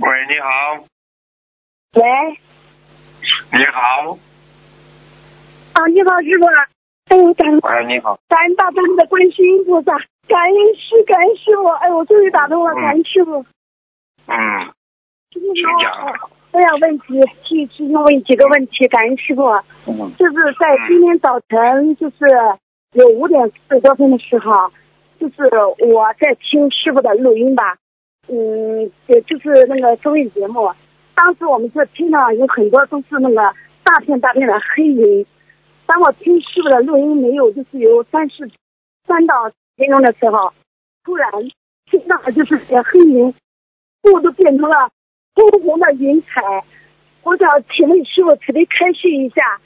[0.00, 0.84] 喂，你好，
[1.94, 2.02] 喂，
[3.52, 4.18] 你好，
[5.74, 6.46] 啊，你好，师傅，
[7.08, 9.92] 哎呦，感哎，你好，感恩大悲的观世音菩萨，
[10.26, 12.82] 感恩师感恩师傅，哎，我终于打通了，嗯。
[12.82, 13.44] 感恩师傅。
[14.26, 14.34] 嗯，
[15.32, 15.92] 师傅请讲。
[16.18, 19.42] 好，我要问题替师兄问几个问题，感恩师傅。
[19.86, 20.12] 嗯。
[20.18, 22.16] 就是在今天早晨，就是
[22.92, 24.70] 有五点四十多分的时候，
[25.18, 25.42] 就是
[25.86, 27.76] 我在听师傅的录音吧，
[28.28, 30.70] 嗯，也就是那个综艺节目，
[31.14, 33.36] 当时我们就听到有很多都是那个
[33.82, 35.26] 大片大片的黑云。
[35.86, 38.48] 当我听师傅的录音没有，就是有三十
[39.06, 40.52] 三到分钟的时候，
[41.04, 41.30] 突然
[41.90, 43.34] 听到就是这黑云，
[44.04, 44.90] 雾都变成了
[45.34, 46.40] 红红的云彩。
[47.22, 49.60] 我想请问师傅慈悲开示一下，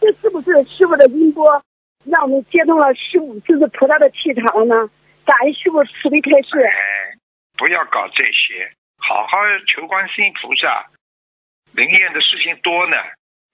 [0.00, 1.62] 这是不是师傅的音波
[2.04, 4.88] 让我们接通了师傅就是菩萨的气场呢？
[5.24, 6.58] 感恩师傅慈悲开示。
[6.58, 7.14] 哎，
[7.56, 10.88] 不要搞这些，好好求观世音菩萨。
[11.72, 12.96] 灵验的事情多呢，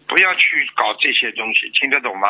[0.07, 2.29] 不要去搞这些东西，听得懂吗？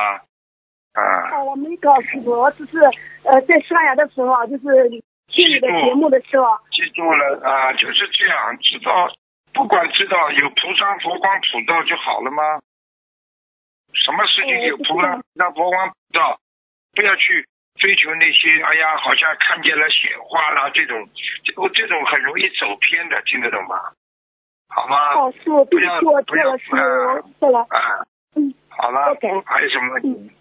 [0.93, 2.79] 啊，哦，我没搞师傅，我只是
[3.23, 4.91] 呃在刷牙的时候，就是
[5.29, 9.13] 听你的节目的时候，记住了啊，就是这样，知道，
[9.53, 12.43] 不管知道有菩萨佛光普照就好了吗？
[13.93, 16.39] 什么事情有菩萨让佛光普照，
[16.95, 21.09] 不要去追求那些，哎呀，好像看见了显化啦这种，
[21.45, 23.77] 这这种很容易走偏的，听得懂吗？
[24.71, 25.15] 好吗？
[25.15, 26.83] 哦，师傅，对不不要起，我不要错了，
[27.17, 27.61] 师傅，我错了。
[27.71, 28.05] 啊，
[28.37, 30.33] 嗯，好了 OK，还有什么问题？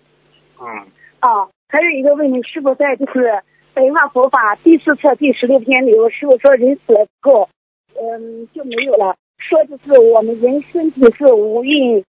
[0.59, 0.87] 嗯，
[1.21, 3.43] 哦，还有一个问题，师傅在就是
[3.77, 7.47] 北化佛法第四册第十六篇里，我师傅说人死了之后，
[7.93, 12.03] 嗯，就没有了，说就是我们人身体是五蕴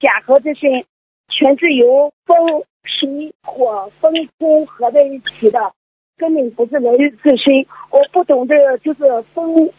[0.00, 0.86] 假合之身，
[1.28, 5.74] 全是由风、水、火、风、空合在一起的，
[6.16, 7.66] 根本不是人自身。
[7.90, 9.70] 我不懂这个就是风、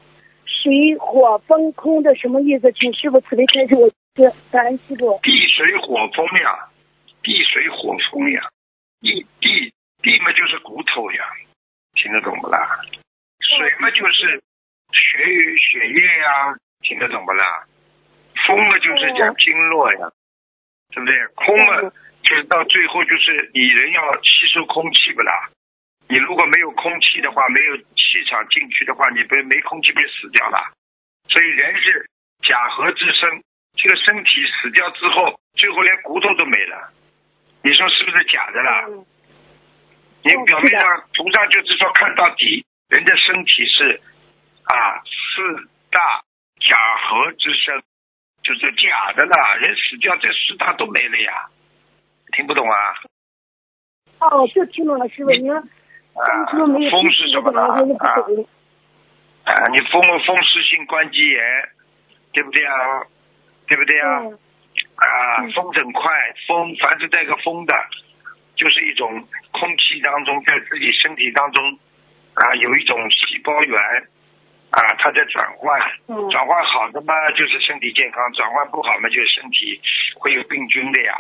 [0.46, 3.90] 水、火、风、空的什么意思，请师傅慈悲开示我。
[4.14, 5.20] 是感恩师傅。
[5.24, 6.70] 地水火风呀，
[7.24, 8.42] 地水火风呀，
[9.00, 11.26] 地地地嘛就是骨头呀，
[11.94, 12.82] 听得懂不啦？
[13.40, 14.42] 水嘛就是
[14.92, 17.66] 血血液呀，听得懂不啦？
[18.48, 20.12] 风嘛就是讲经络呀，
[20.92, 21.28] 对不对？
[21.36, 21.92] 空嘛
[22.24, 25.50] 就是到最后就是你人要吸收空气不啦？
[26.08, 30.74] 你如果没有空气的话，没有气场进去的话，你不没空气不就死掉了？
[31.30, 32.10] 所以人是
[32.44, 33.44] 假合之身，
[33.76, 34.30] 这个身体
[34.62, 36.92] 死掉之后，最后连骨头都没了，
[37.64, 38.86] 你说是不是假的啦？
[38.90, 39.06] 嗯
[40.24, 44.02] 你表面上菩萨就是说看到底，人的身体是
[44.64, 46.22] 啊四大
[46.60, 47.82] 假合之身，
[48.44, 49.56] 就是假的啦。
[49.56, 51.50] 人死掉这四大都没了呀，
[52.36, 52.78] 听不懂啊？
[54.20, 55.64] 哦，就听懂了，师傅，您啊
[56.14, 57.62] 刚说没有风是什么呢？
[58.00, 58.14] 啊。
[59.44, 61.70] 啊，你风风湿性关节炎，
[62.32, 62.76] 对不对啊？
[63.68, 64.20] 对不对啊？
[64.20, 64.40] 嗯
[64.96, 66.12] 啊，嗯风很快，
[66.48, 67.74] 风凡是带个风的，
[68.62, 69.10] 就是一种
[69.50, 71.66] 空气当中在自己身体当中
[72.36, 73.74] 啊有一种细胞源
[74.70, 79.82] 啊，它在转换，嗯转换好的嘛就是身体健康，转换不好嘛就是身体
[80.20, 81.14] 会有病菌的呀，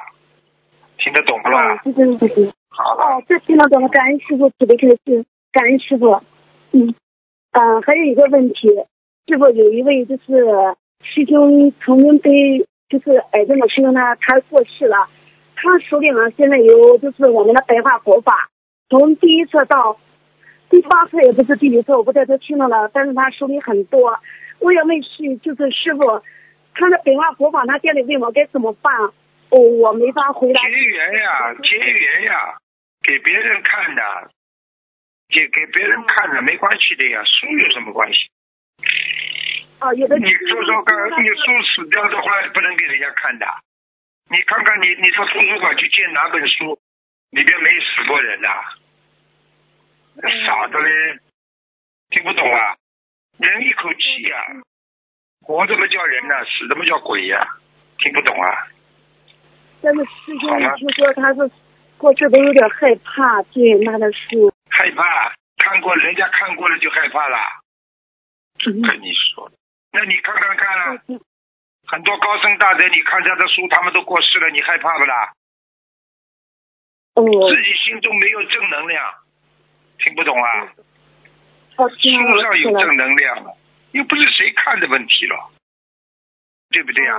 [1.00, 2.54] 听得懂不哦啦？，这真的是。
[2.70, 6.22] 好了，哦，这听得懂了，感恩师傅指的开示，感恩师傅。
[6.74, 6.94] 嗯，
[7.52, 8.70] 啊，还有一个问题，
[9.28, 10.46] 师傅有一位就是
[11.04, 12.30] 师兄曾经被
[12.88, 15.10] 就是癌症的师兄呢他过世了，
[15.62, 18.50] 他手里呢现在有就是我们的白话佛法，
[18.90, 20.00] 从第一册到
[20.72, 24.20] 第八册也不是第几册，我不太都听到了，但是他手里很多。
[24.60, 26.24] 我也问师就是师傅，
[26.74, 28.92] 他的白话佛法他店里问我该怎么办，
[29.50, 30.62] 哦，我没法回答。
[30.62, 32.58] 结缘呀，结缘呀，
[33.04, 34.02] 给别人看的，
[35.30, 38.30] 给给别人看的没关系的呀，书有什么关系？
[39.80, 41.44] 啊，有的你说说看，你书
[41.76, 43.46] 死掉的话不能给人家看的。
[44.32, 46.80] 你看看你你到图书馆去借哪本书，
[47.32, 48.48] 里边没死过人呐、
[50.48, 51.20] 傻的嘞，
[52.12, 52.78] 听不懂啊？
[53.40, 54.38] 人一口气呀、
[55.42, 57.46] 活着么叫人呐、死的么叫鬼呀、
[57.98, 58.68] 听不懂啊？
[59.84, 61.52] 但是师兄一听说他是
[61.98, 64.50] 过去都有点害怕借那的书。
[64.70, 67.38] 害怕，看过人家看过了就害怕了。
[68.66, 69.52] 嗯跟你说，
[69.92, 71.04] 那你看看看啊，
[71.88, 75.34] 很多高僧大德，你看他的书，他们都过世了，你害怕不啦？
[77.16, 79.14] 哦，自己心中没有正能量，
[80.00, 80.74] 听不懂啊？
[81.76, 83.58] 书上有正能量了，
[83.92, 85.52] 又不是谁看的问题了，
[86.70, 87.18] 对不对啊？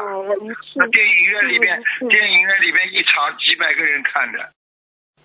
[0.76, 4.52] 那电影院里边，嗯电影院里边一场几百个人看的，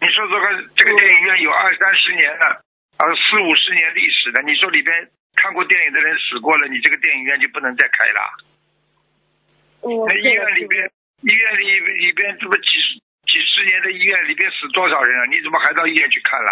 [0.01, 2.61] 你说这个，这个电影院有二三十年了，
[2.97, 8.46] 啊四五十年历史的，你说里边看过电影的人死过了，你这个电影院就不能再开了？
[9.87, 10.83] 哦那医院里边，
[11.23, 15.25] 医院里里边这么几十几十年的医院里边死多少人啊？
[15.31, 16.51] 你怎么还到医院去看了？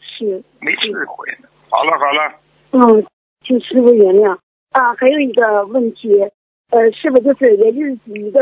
[0.00, 1.48] 是没智慧呢。
[1.70, 2.40] 好了好了，
[2.72, 3.06] 嗯，
[3.46, 4.38] 请师傅原谅
[4.70, 4.94] 啊。
[4.94, 6.10] 还有一个问题，
[6.70, 8.40] 呃，师傅就是也就是一个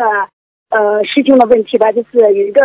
[0.71, 2.63] 呃师兄的问题吧，就是有一个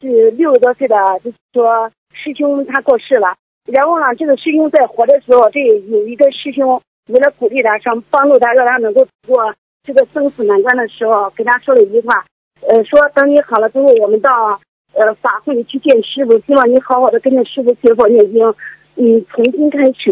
[0.00, 9.54] 是六十多岁的，就是说师兄他过世了，然后呢，这个师兄在活的时候，这有一个师兄为了鼓励他，想帮助他，让他能够度过
[9.86, 12.24] 这个生死难关的时候，跟他说了一句话，
[12.68, 14.60] 呃，说等你好了之后，我们到
[14.92, 18.42] 呃法会去见师傅，希望你好好的跟着师傅学佛念经。
[18.96, 20.10] 嗯，重新开始。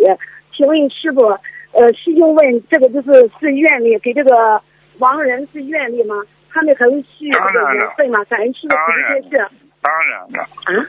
[0.52, 1.24] 请问师傅，
[1.72, 4.62] 呃，师兄问这个就是是愿力，给这个
[4.98, 6.14] 亡人是愿力吗？
[6.50, 8.22] 他们还会续这个缘分吗？
[8.24, 9.50] 感恩师傅当然这件事
[9.82, 10.86] 当然了，啊。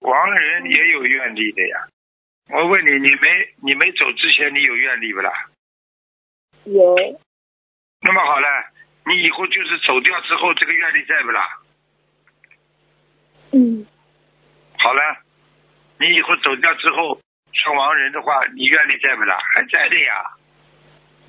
[0.00, 1.88] 亡人也有愿力的呀。
[2.50, 3.28] 我问你，你没
[3.62, 5.30] 你没走之前，你有愿力不啦？
[6.64, 6.96] 有，
[8.08, 8.48] 那么好了，
[9.04, 11.60] 你以后就是走掉之后，这个愿力在不啦？
[13.52, 13.86] 嗯，
[14.78, 15.02] 好了，
[16.00, 17.20] 你以后走掉之后，
[17.52, 19.36] 成亡人的话，你愿力在不啦？
[19.52, 20.24] 还在的呀，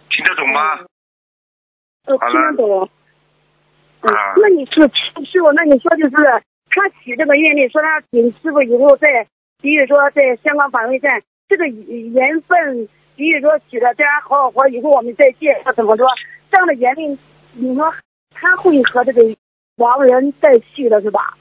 [0.10, 0.80] 听得懂吗？
[2.06, 2.90] 呃，听得懂。
[4.00, 4.82] 嗯啊，那你说
[5.26, 6.16] 师傅，那你说就是
[6.70, 9.28] 他许这个愿力，说他请师傅以后在，
[9.62, 12.88] 比如说在香港法会站，这个缘分，
[13.18, 16.08] 比如说许了，大家好好活，以后我们再见，他怎么说，
[16.52, 17.18] 这样的年龄，
[17.54, 17.94] 你说
[18.32, 19.22] 他会和这个
[19.78, 21.38] 亡人再续的是吧？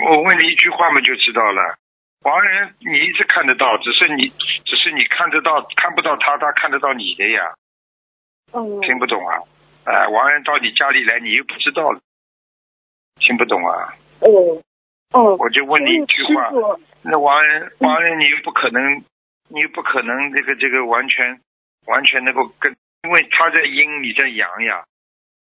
[0.00, 1.76] 我问你一句话嘛，就知道了。
[2.22, 4.28] 王仁你一直看得到，只是你
[4.64, 7.54] 只是你看得到，看不到他，他看得到你的呀。
[8.52, 9.42] 嗯，听不懂啊？
[9.84, 12.00] 哎、王仁到你家里来，你又不知道了，
[13.20, 13.94] 听不懂啊？
[14.20, 14.60] 哦，
[15.12, 16.50] 哦，我就问你一句话
[17.02, 19.02] 那王仁，王仁你又不可能，
[19.48, 21.40] 你又不可能这个这个完全
[21.86, 24.84] 完全能够跟，因为他在阴，你在阳呀，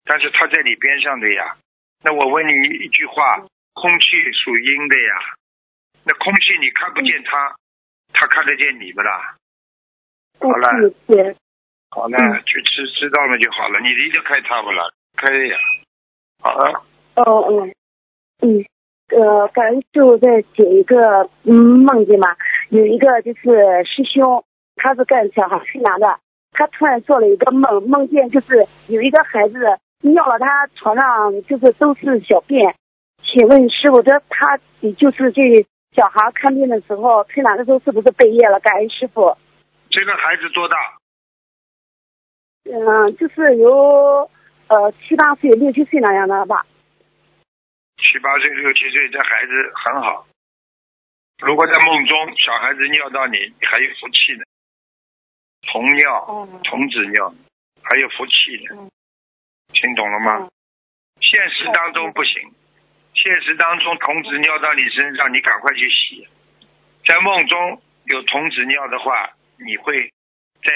[0.04, 1.56] 但是他在你边上的呀。
[2.02, 3.38] 那我问你一句话，
[3.74, 5.14] 空气属阴的呀，
[6.04, 7.54] 那空气你看不见他，
[8.12, 9.36] 他看得见你不啦？
[10.40, 10.68] 好了。
[11.90, 14.90] 好了，就知知道了就好了，你离得开他不啦？
[15.16, 15.56] 开的呀。
[16.40, 17.70] 好了，哦哦，
[18.40, 18.66] 嗯，
[19.16, 22.36] 呃，感恩师傅再解一个嗯梦境嘛，
[22.68, 26.18] 有一个就是师兄，他是干小孩推拿的，
[26.54, 29.58] 他突然做了一个梦，梦见就是有一个孩子
[30.00, 32.74] 尿了他床上就是都是小便，
[33.22, 34.58] 请问师傅，这他
[34.96, 38.58] 就是这小孩看病的时候推拿的时候是不是背业了？
[38.60, 39.36] 感恩师傅，
[39.90, 40.76] 这个孩子多大？
[42.64, 44.30] 嗯、就是有
[44.68, 46.64] 呃七八岁、六七岁那样的吧。
[47.98, 50.26] 七八岁、六七岁，这孩子很好。
[51.44, 54.44] 如果在梦中小孩子尿到你，你还有福气呢。
[55.66, 57.34] 童尿、哦童子尿，
[57.82, 58.76] 还有福气呢。
[58.80, 58.90] 嗯
[59.72, 60.38] 听懂了吗？
[60.38, 60.50] 嗯
[61.20, 62.42] 现实当中不行，
[63.14, 66.28] 现实当中童子尿到你身上，你赶快去洗。
[67.06, 70.12] 在梦中有童子尿的话，你会
[70.62, 70.70] 在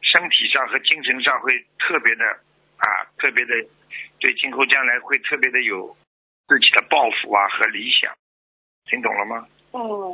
[0.00, 2.24] 身体上和精神上会特别的
[2.78, 3.52] 啊，特别的
[4.18, 5.96] 对今后将来会特别的有
[6.48, 8.12] 自己的抱负啊和理想，
[8.86, 9.46] 听懂了吗？
[9.72, 10.12] 哦，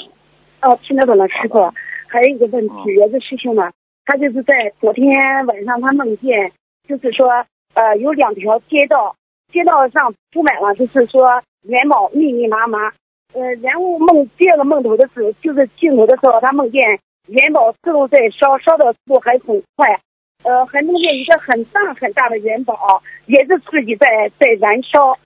[0.62, 1.72] 哦，听得懂了，师傅。
[2.08, 3.70] 还有一个问题，嗯也是师兄呢，
[4.10, 6.50] 他就是在昨天晚上，他梦见，
[6.88, 9.14] 就是说，呃，有两条街道，
[9.52, 12.90] 街道上铺满了，就是说元宝密密麻麻。
[13.32, 20.00] 呃，然后梦第二个梦头的时候，就是镜头的时候，他梦见元宝自动在烧，烧的速度还很快，
[20.42, 25.16] 呃，还梦见一个很大很大的元宝，也是自己在在燃烧。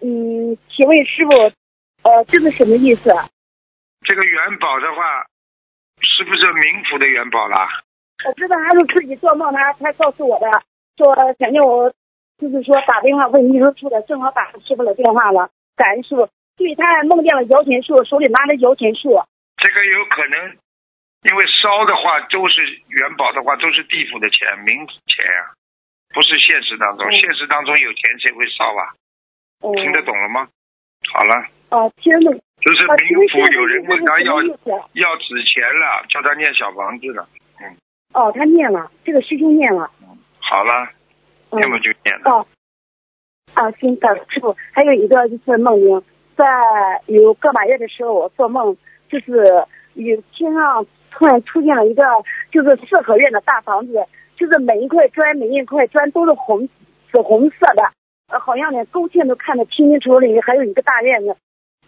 [0.00, 1.30] 嗯，请问师傅，
[2.02, 3.02] 呃，这是什么意思？
[4.04, 5.22] 这个元宝的话，
[6.00, 7.68] 是不是冥府的元宝啦？
[8.24, 10.46] 我知道他是自己做梦，他他告诉我的，
[10.96, 11.92] 说想叫我
[12.38, 16.28] 就是说打电话问秘书处的，正好打师傅的电话了，感恩师傅。
[16.56, 19.18] 对他梦见了摇钱树，手里拿着摇钱树。
[19.56, 20.38] 这个有可能，
[21.24, 25.56] 因为烧的话都是元宝的话都是地府的钱、冥府钱啊、
[26.12, 27.06] 不是现实当中。
[27.08, 28.92] 嗯现实当中有钱谁会烧啊？
[29.64, 30.46] 嗯，听得懂了吗？
[31.10, 32.34] 好了，哦，听得懂。
[32.60, 34.36] 就是冥府有人问他要？
[34.92, 37.26] 要纸钱了，叫他念小房子了。
[38.12, 39.90] 哦，他念了，这个师兄念了。
[40.38, 40.90] 好了，
[41.50, 42.30] 嗯要么就念了。
[42.30, 42.46] 哦，
[43.54, 44.54] 啊，行，感恩师傅。
[44.72, 46.02] 还有一个就是梦境，
[46.36, 46.46] 在
[47.06, 48.76] 有个把月的时候，我做梦
[49.08, 52.02] 就是有天上突然出现了一个
[52.50, 54.04] 就是四合院的大房子，
[54.36, 56.68] 就是每一块砖每一块砖都是红
[57.10, 57.82] 紫红色的，
[58.28, 61.36] 呃，好像连勾芡都看得清清楚楚，里面还有一个大院子。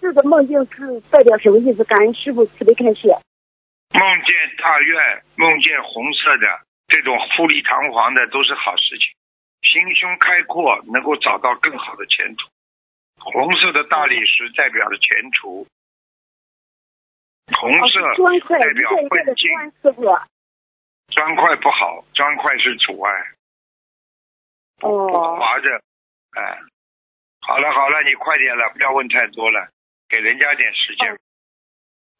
[0.00, 1.84] 这个梦境是代表什么意思？
[1.84, 3.08] 感恩师傅慈悲开示。
[3.94, 9.06] 梦见大院，梦见红色的这种富丽堂皇的都是好事情，
[9.62, 12.48] 心胸开阔，能够找到更好的前途。
[13.16, 15.66] 红色的大理石代表着前途，
[17.56, 18.00] 红色
[18.58, 19.50] 代表困境，
[21.10, 23.12] 砖，块不好，砖块是阻碍，
[24.78, 25.70] 不哦，滑着，
[26.36, 26.58] 哎，
[27.40, 29.70] 好了好了，你快点了，不要问太多了，
[30.08, 31.16] 给人家点时间。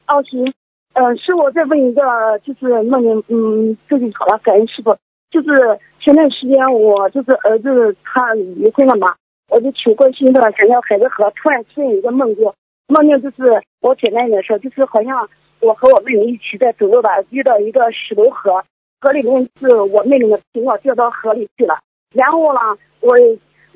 [0.07, 0.53] 哦行，
[0.95, 2.01] 呃，师傅再问一个，
[2.39, 4.95] 就是梦见，嗯，这就好了，感恩师傅。
[5.29, 9.13] 就是前段时间我就是儿子他离婚了嘛，
[9.49, 12.49] 我就求过心的想要孩子和，突然出现一个梦境，
[12.87, 15.27] 梦境就是我简单一点说，就是好像
[15.59, 18.63] 我和我妹妹一起在走路吧，遇到一个石头河，
[19.01, 21.77] 河里面是我妹妹的苹果掉到河里去了，
[22.13, 22.59] 然后呢，
[23.01, 23.17] 我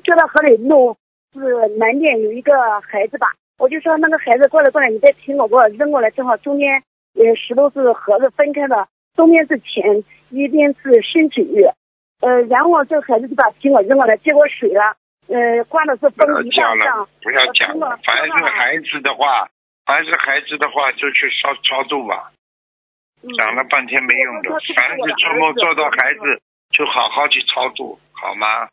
[0.02, 0.96] 掉到河里弄
[1.34, 3.26] 是南边有一个孩子吧，
[3.58, 6.82] 我就说那个孩子过来过来，你把苹果给我扔过来，正好中间
[7.14, 11.64] 呃石头是盒子分开的，东边是钱，一边是深水鱼，
[12.20, 14.96] 呃，然后这孩子就把苹果扔过来，结果水了，
[15.28, 17.98] 呃，刮的是不要风一不要讲了。
[18.04, 19.48] 凡是孩子的话，
[19.84, 22.30] 凡是孩子的话，就去超超度吧。
[23.22, 26.40] 嗯讲了半天没用的凡是做梦做到孩子，
[26.70, 28.64] 就好好去超度，好吗？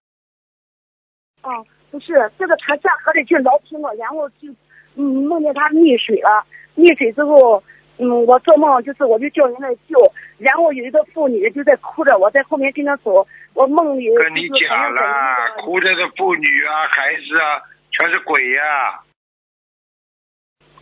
[1.43, 4.47] 哦，不是，这个他下河里去捞苹果，然后就
[4.95, 6.45] 嗯梦见他溺水了，
[6.77, 7.61] 溺水之后，
[7.99, 9.97] 嗯，我做梦就是我就叫人来救，
[10.37, 15.01] 然后有一个妇女就在哭着，我在后面跟她走，我梦里跟你讲了，
[15.63, 19.01] 哭着的妇女啊、孩子啊，全是鬼呀、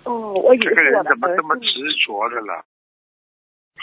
[0.03, 1.69] 哦，我以这个人怎么这么执
[2.05, 2.65] 着的了？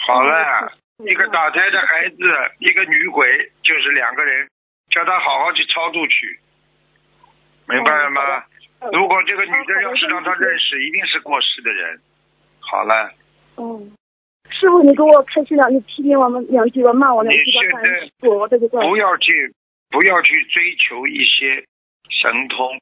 [0.05, 2.17] 好了，嗯一个打胎的孩子，
[2.59, 4.47] 一个女鬼，就是两个人，
[4.89, 6.39] 叫他好好去超度去，
[7.67, 8.21] 明白了吗？
[8.81, 12.01] 嗯如果这个女的哦要是让他认识，一定是过世的人。
[12.59, 13.13] 好了，
[13.57, 13.91] 嗯，
[14.49, 19.53] 师傅，你给我开心两句，批评我们两句吧，骂我两句吧，你现在感恩，我这个不要去，
[19.89, 21.65] 不要去追求一些
[22.09, 22.79] 神通，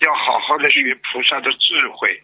[0.00, 2.22] 要好好的学菩萨的智慧。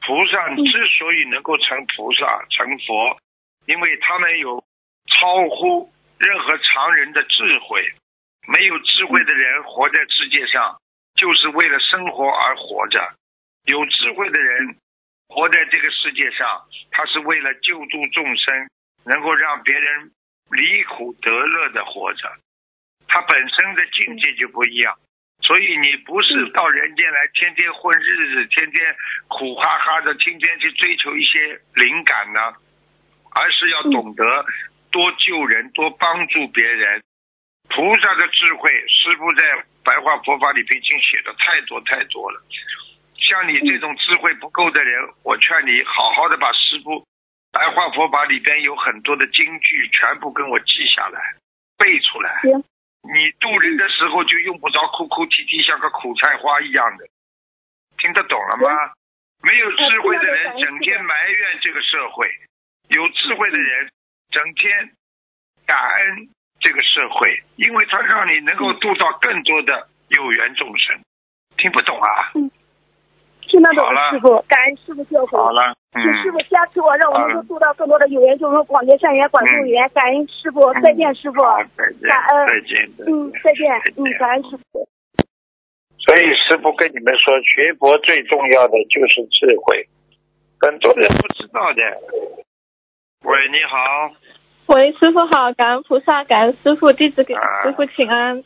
[0.00, 3.18] 菩萨之所以能够成菩萨、成佛，
[3.66, 4.64] 因为他们有
[5.10, 7.82] 超乎任何常人的智慧。
[8.46, 10.78] 没有智慧的人活在世界上，
[11.16, 13.00] 就是为了生活而活着；
[13.66, 14.76] 有智慧的人
[15.28, 18.68] 活在这个世界上，他是为了救助众生，
[19.04, 20.10] 能够让别人
[20.50, 22.28] 离苦得乐的活着。
[23.06, 24.94] 他本身的境界就不一样，
[25.42, 28.96] 所以你不是到人间来天天混日子，天天
[29.28, 32.40] 苦哈哈的，天天去追求一些灵感呢，
[33.32, 34.44] 而是要懂得
[34.90, 37.02] 多救人，多帮助别人。
[37.70, 39.42] 菩萨的智慧，师父在
[39.84, 42.42] 白话佛法里边已经写的太多太多了。
[43.18, 47.06] 像你这种智慧不够的人，我劝你好好的把师父
[47.52, 51.34] 白话佛法里边有很多的金句全部跟我记下来，
[51.76, 52.40] 背出来。
[52.42, 52.64] 行
[53.02, 57.06] 你渡人的时候就用不着哭哭啼啼，像个苦菜花一样的，
[57.98, 58.92] 听得懂了吗？
[59.42, 62.28] 没有智慧的人整天埋怨这个社会，
[62.88, 63.90] 有智慧的人
[64.30, 64.90] 整天
[65.64, 66.28] 感恩
[66.60, 71.00] 这个社会，因为他让你能够渡到更多的有缘众生。
[71.56, 72.32] 听不懂啊？
[73.48, 75.36] 听得懂好了师傅，感恩师傅教诲。
[75.36, 79.88] 好了，嗯请，师傅加持我，让我能够度到更多的有缘众生，广结善缘，广度缘。
[79.90, 81.42] 感恩师傅，再见师傅。
[81.42, 83.72] 好，再见，感恩再见，嗯，再见。
[83.96, 84.86] 嗯，感恩师傅。
[85.98, 89.88] 所以师傅跟你们说，学佛最重要的就是智慧，
[90.60, 91.82] 很多人不知道的。
[93.24, 94.14] 喂，你好，
[94.74, 98.44] 喂，师傅好，感恩菩萨，感恩师傅，弟子给啊师傅请安。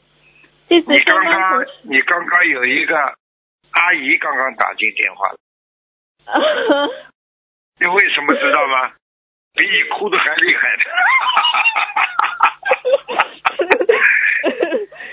[0.69, 2.95] 弟子刚刚同你刚刚有一个
[3.73, 5.31] 阿姨刚刚打进电话，
[7.81, 8.93] 你为什么知道吗？
[9.55, 10.85] 比你哭的还厉害的。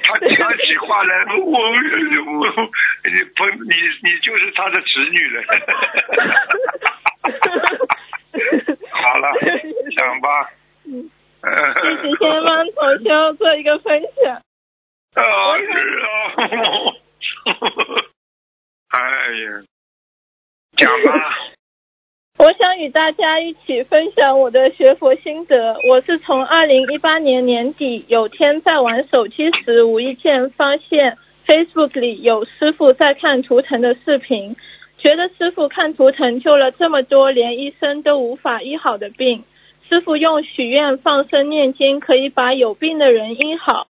[0.04, 1.60] 他讲起话来，我我
[3.04, 5.44] 你不你你就是他的侄女了。
[8.92, 9.32] 好了，
[9.96, 10.50] 讲吧。
[10.86, 11.10] 嗯
[11.42, 14.36] 呃弟子先帮同修做一个分享。
[15.16, 15.72] 啊是
[16.06, 16.08] 啊，
[18.90, 19.64] 哎呀，
[20.76, 21.38] 讲吧。
[22.40, 25.78] 我想与大家一起分享我的学佛心得。
[25.90, 34.56] 我是从二零一八年年底有天在玩手机时，无意间发现 Facebook 里有师傅在看图腾的视频，
[34.98, 39.44] 觉得师傅看图腾救了这么多连医生都无法医好的病，
[39.88, 43.88] 师傅用许愿放生念经可以把有病的人医好，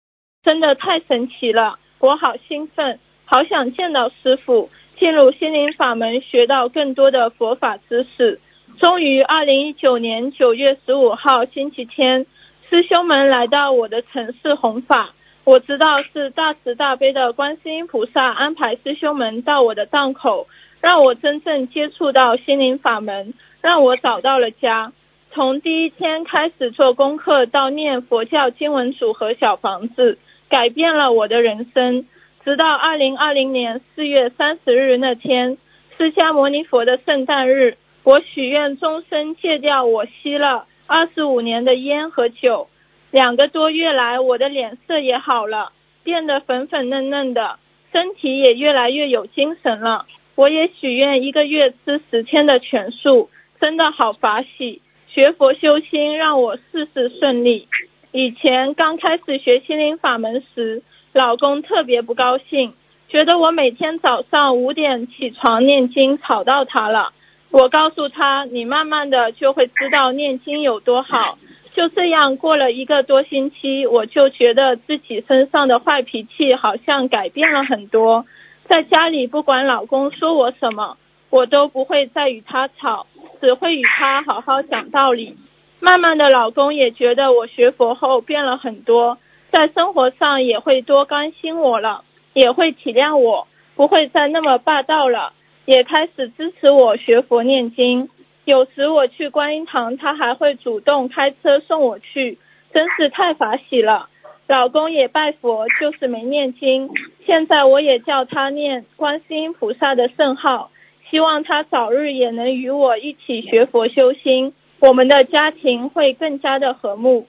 [0.42, 1.78] 真的太神奇了！
[2.00, 4.68] 我好兴奋，好想见到师傅，
[5.02, 8.38] 进入心灵法门，学到更多的佛法知识。
[8.78, 12.24] 终于，二零一九年九月十五号星期天，
[12.70, 15.12] 师兄们来到我的城市弘法。
[15.42, 20.46] 我知道是大慈大悲的观世音菩萨安排师兄们到我的档口，
[20.80, 24.92] 让我真正接触到心灵法门，让我找到了家。
[25.32, 32.06] 从第一天开始做功课到念佛教经文组合小房子，改变了我的人生。
[32.44, 35.58] 直到二零二零年四月三十日那天，
[35.96, 42.68] 释迦牟尼佛的圣诞日，我许愿终身戒掉我吸了二十五年的烟和酒。
[43.12, 45.70] 两个多月来，我的脸色也好了，
[46.02, 47.60] 变得粉粉嫩嫩的，
[47.92, 50.06] 身体也越来越有精神了。
[50.34, 53.30] 我也许愿一个月吃十天的全素，
[53.60, 54.82] 真的好法喜。
[55.06, 57.68] 学佛修心，让我事事顺利。
[58.10, 60.82] 以前刚开始学心灵法门时，
[61.12, 62.72] 老公特别不高兴，
[63.08, 67.12] 觉得我每天早上五点起床念经吵到他了。
[67.50, 71.38] 我告诉他，你慢慢的就会知道念经有多好。
[71.74, 78.24] 就这样过了一个多星期，我就觉得自己身上的坏脾气好像改变了很多。
[78.68, 80.96] 在家里，不管老公说我什么，
[81.28, 83.06] 我都不会再与他吵，
[83.40, 85.36] 只会与他好好讲道理。
[85.80, 89.18] 慢慢的，老公也觉得我学佛后变了很多，
[89.52, 93.46] 在生活上也会多关心我了，也会体谅我，
[93.76, 95.34] 不会再那么霸道了，
[95.66, 98.08] 也开始支持我学佛念经。
[98.46, 102.38] 有时我去观音堂，他还会主动开车送我去，
[102.72, 104.08] 真是太法喜了。
[104.48, 106.88] 老公也拜佛，就是没念经。
[107.26, 110.70] 现在我也叫他念观世音菩萨的圣号，
[111.10, 117.26] 希望他早日也能与我一起学佛修心，我们的家庭会更加的和睦。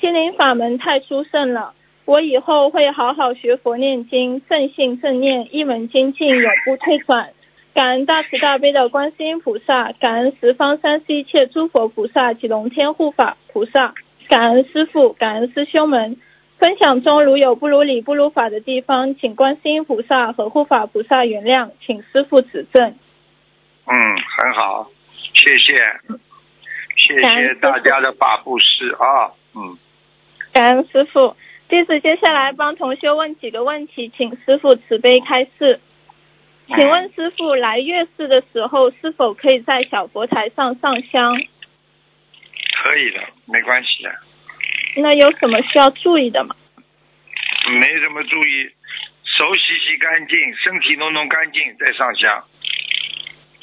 [0.00, 1.72] 心灵法门太殊胜了，
[2.04, 7.30] 我以后会好好学佛念经，正信正念，一门精进，永不退转。
[7.72, 13.94] 感恩大慈大悲的观世音菩萨，感恩十方三世一切诸佛菩萨及龙天护法菩萨，
[14.28, 16.16] 感恩师父，感恩师兄们。
[16.56, 22.94] 分享中如有不如理、不如法的地方，请观世音菩萨和护法菩萨原谅，请师父指正。
[23.86, 23.94] 嗯，
[24.38, 24.88] 很好，
[25.34, 25.74] 谢谢，
[26.96, 29.76] 谢谢大家的法布施啊，嗯。
[30.54, 31.36] 感恩师傅，
[31.68, 35.80] 弟子接下来帮同学问几个问题，请师傅慈悲开示。
[36.68, 41.34] 请问师傅，来月事的时候是否可以在小佛台上上香？
[42.82, 44.14] 可以的，没关系的。
[44.96, 46.54] 那有什么需要注意的吗？
[47.80, 48.70] 没什么注意，
[49.24, 52.44] 手洗洗干净，身体弄弄干净再上香。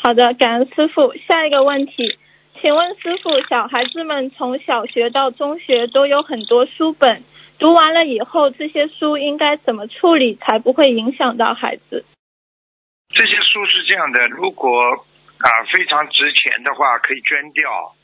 [0.04, 1.16] 好的，感恩师傅。
[1.26, 2.18] 下一个问题，
[2.60, 7.24] 请问师傅，小孩子们从小学到中学都有很多书本，
[7.58, 12.06] 读完了以后，这些书应该怎么处理才不会影响到孩子？
[13.10, 15.06] 这些书是这样的，如果
[15.40, 17.96] 啊非常值钱的话，可以捐掉，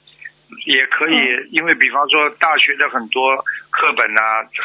[0.66, 1.14] 也可以，
[1.52, 3.38] 因为比方说大学的很多
[3.70, 4.22] 课本呐，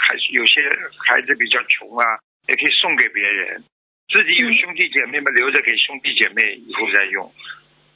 [0.09, 0.63] 还是有些
[1.07, 2.07] 孩子比较穷啊，
[2.49, 3.63] 也可以送给别人。
[4.09, 7.33] 自己有兄弟姐妹们留着给兄弟姐妹以后再用，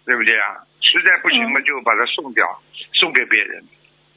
[0.07, 0.65] 对不对啊？
[0.81, 2.47] 实在不行嘛，就把它送掉，
[2.95, 3.65] 送给别人，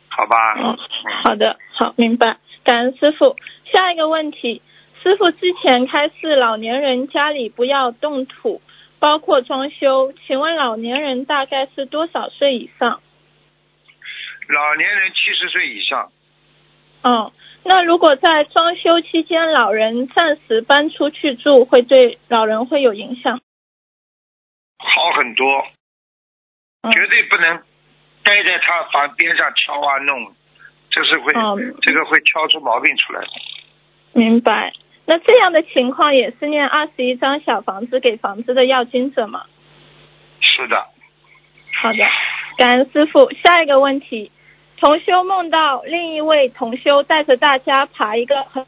[0.07, 0.53] 好吧？
[0.55, 0.77] 嗯，
[1.23, 2.37] 好的，好，明白。
[2.63, 3.35] 感恩师傅。
[3.73, 4.61] 下一个问题。
[5.01, 8.61] 师傅之前开示老年人家里不要动土，
[8.99, 10.13] 包括装修。
[10.27, 13.01] 请问老年人大概是多少岁以上？
[14.47, 16.11] 老年人七十岁以上。
[17.03, 17.31] 哦，
[17.63, 23.39] 那如果在装修期间老人暂时搬出去住，会对老人会有影响？
[24.77, 25.45] 好很多，
[26.93, 27.57] 绝对不能
[28.23, 30.33] 待在他房边上敲啊弄，
[30.89, 31.33] 这是会
[31.81, 33.27] 这个会敲出毛病出来的。
[34.13, 34.71] 明白。
[35.05, 39.45] 那这样的情况也是念二十一张小房子给房子的要经者吗？
[40.39, 40.85] 是的。
[41.81, 41.99] 好的，
[42.57, 43.31] 感恩师傅。
[43.43, 44.31] 下一个问题，
[44.77, 48.65] 同修梦到另一位同修带着大家爬一个很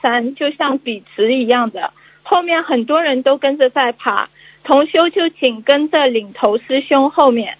[0.00, 1.92] 山，就像笔直一样的，
[2.22, 4.30] 后面很多人都跟着在爬，
[4.64, 7.56] 同修就紧跟着领头师兄后面。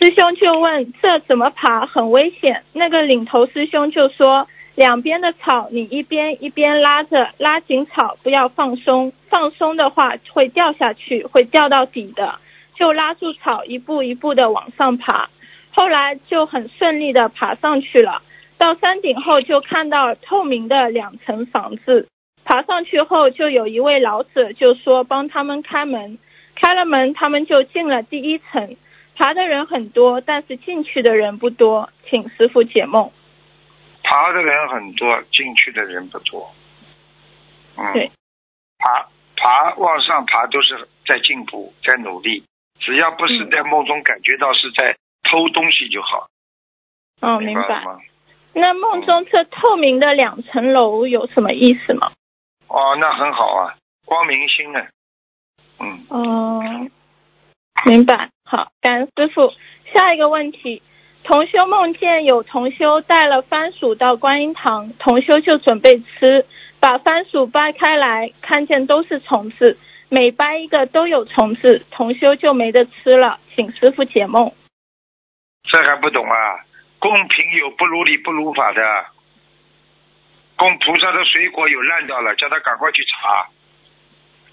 [0.00, 1.86] 师兄就问这怎么爬？
[1.86, 2.62] 很危险。
[2.72, 4.46] 那个领头师兄就说。
[4.76, 9.10] 两边的草，你一边一边拉着，拉紧草，不要放松。
[9.30, 12.34] 放松的话会掉下去，会掉到底的。
[12.74, 15.30] 就拉住草，一步一步的往上爬。
[15.70, 18.20] 后来就很顺利的爬上去了。
[18.58, 22.06] 到山顶后就看到透明的两层房子。
[22.46, 26.18] 爬上去后，就有一位老者就说帮他们开门。
[26.54, 28.76] 开了门，他们就进了第一层。
[29.16, 33.10] 爬的人很多，但是进去的人不多，请师傅解梦。
[34.04, 36.50] 爬的人很多，进去的人不多。
[37.76, 38.10] 嗯，对，
[38.78, 42.44] 爬爬往上爬都是在进步，在努力，
[42.78, 44.96] 只要不是嗯在梦中感觉到是在
[45.28, 46.28] 偷东西就好。
[47.22, 47.82] 哦，明明白。
[48.54, 52.12] 那梦中这透明的两层楼有什么意思吗？
[52.68, 54.80] 哦，那很好啊，光明星呢。
[55.78, 56.62] 嗯，哦，
[57.86, 58.30] 明白。
[58.44, 59.52] 好，感恩师傅。
[59.94, 60.82] 下一个问题，
[61.22, 66.44] 同修梦见有同修带了番薯到观音堂，同修就准备吃，
[66.80, 74.52] 把番薯掰开来，看见都是虫子，每掰一个都有虫子，同修就没得吃了，请师傅解梦。
[75.62, 76.64] 这还不懂啊？
[76.98, 78.82] 公平有不如理不如法的，
[80.56, 83.48] 供菩萨的水果有烂掉了，叫他赶快去查。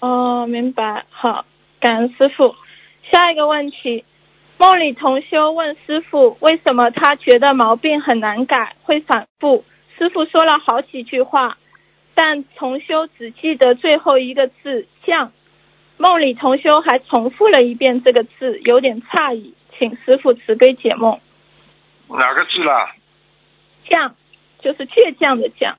[0.00, 1.04] 哦，明白。
[1.10, 1.44] 好，
[1.80, 2.54] 感恩师傅。
[3.10, 4.04] 下一个问题，
[4.58, 9.64] 梦里同修问师傅，为什么他觉得毛病很难改，会反复？
[9.96, 11.56] 师傅说了好几句话，
[12.14, 15.32] 但同修只记得最后一个字“降”。
[15.96, 21.18] 梦里同修还重复了一遍这个字，有点诧异，请师傅慈悲解梦。
[22.08, 22.94] 哪个字啦？
[23.88, 24.14] 降
[24.60, 25.76] 就是倔强的降。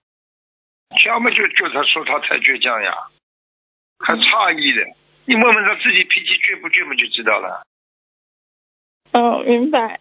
[1.06, 2.94] 要么就就他说他太倔强呀，
[4.00, 4.82] 很诧异的。
[5.26, 7.64] 你问问他自己脾气倔不倔嘛，就知道了。
[9.14, 10.00] 哦，明白。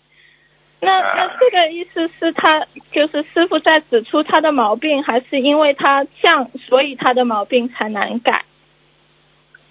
[0.81, 8.45] 那那这个意思是他就是师傅在指出他的毛病，还是因为他犟，所以他的毛病才难改？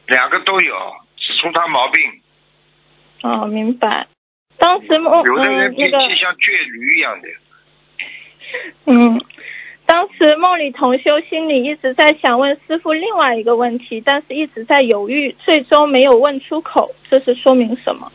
[0.08, 0.76] 两个都有，
[1.18, 2.22] 指出他毛病。
[3.22, 4.08] 哦，明白。
[4.58, 7.28] 当时我有的人脾气像倔驴一样的。
[8.86, 9.22] 嗯，
[9.86, 18.12] 当时梦里同修心里一直在想问师傅另外一个问题，但是一直在犹豫，最终没有问出口，这是说明什么？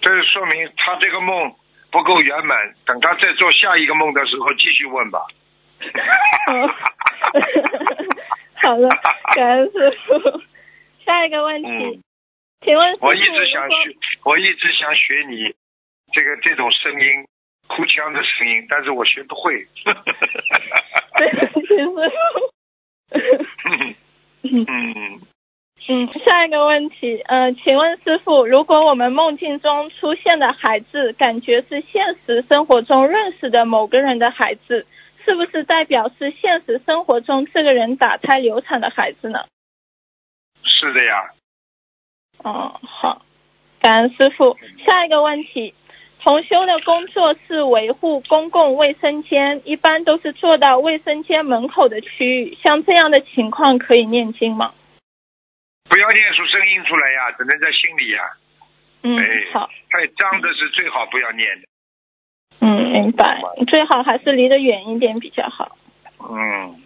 [0.00, 1.54] 这是说明他这个梦
[1.90, 2.56] 不够圆满，
[2.86, 5.20] 等他再做下一个梦的时候继续问吧。
[6.48, 6.68] 哦
[8.62, 8.88] 好的，
[9.34, 10.42] 感恩师傅。
[11.04, 12.02] 下一个问题，嗯
[12.64, 15.52] 请问师傅，我一直想学，我一直想学你
[16.12, 17.26] 这个这种声音，
[17.74, 19.66] 哭腔的声音，但是我学不会。
[21.16, 22.00] 对不起师傅。
[23.64, 25.20] 嗯嗯，
[25.88, 34.86] 嗯，下一个问题，呃，请问师傅，如果我们梦境中出现的孩子，感觉是现实生活中认识的某个人的孩子，
[35.24, 39.46] 是不是代表是现实生活中这个人打胎流产的孩子呢？
[40.64, 41.30] 是的呀。
[42.38, 43.22] 哦，好，
[43.80, 44.58] 感恩师傅。
[44.86, 45.74] 下一个问题，
[46.24, 54.72] 同修的工作是维护公共卫生间，一般都是做到卫生间门口的区域，像这样的情况可以念经吗？
[55.90, 58.20] 不要念出声音出来呀，只能在心里呀。
[59.02, 61.66] 嗯哎，好，太脏的是最好不要念的。
[62.60, 65.76] 嗯，明白，最好还是离得远一点比较好。
[66.20, 66.80] 嗯，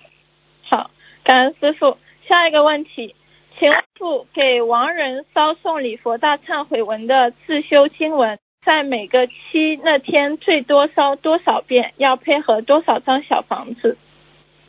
[0.70, 0.90] 好，
[1.24, 1.98] 感恩师傅。
[2.26, 3.14] 下一个问题，
[3.58, 11.94] 请师傅给亡人烧送礼佛大忏悔文的自修经文，在每个期那天最多烧多少遍？
[11.98, 13.96] 要配合多少张小房子？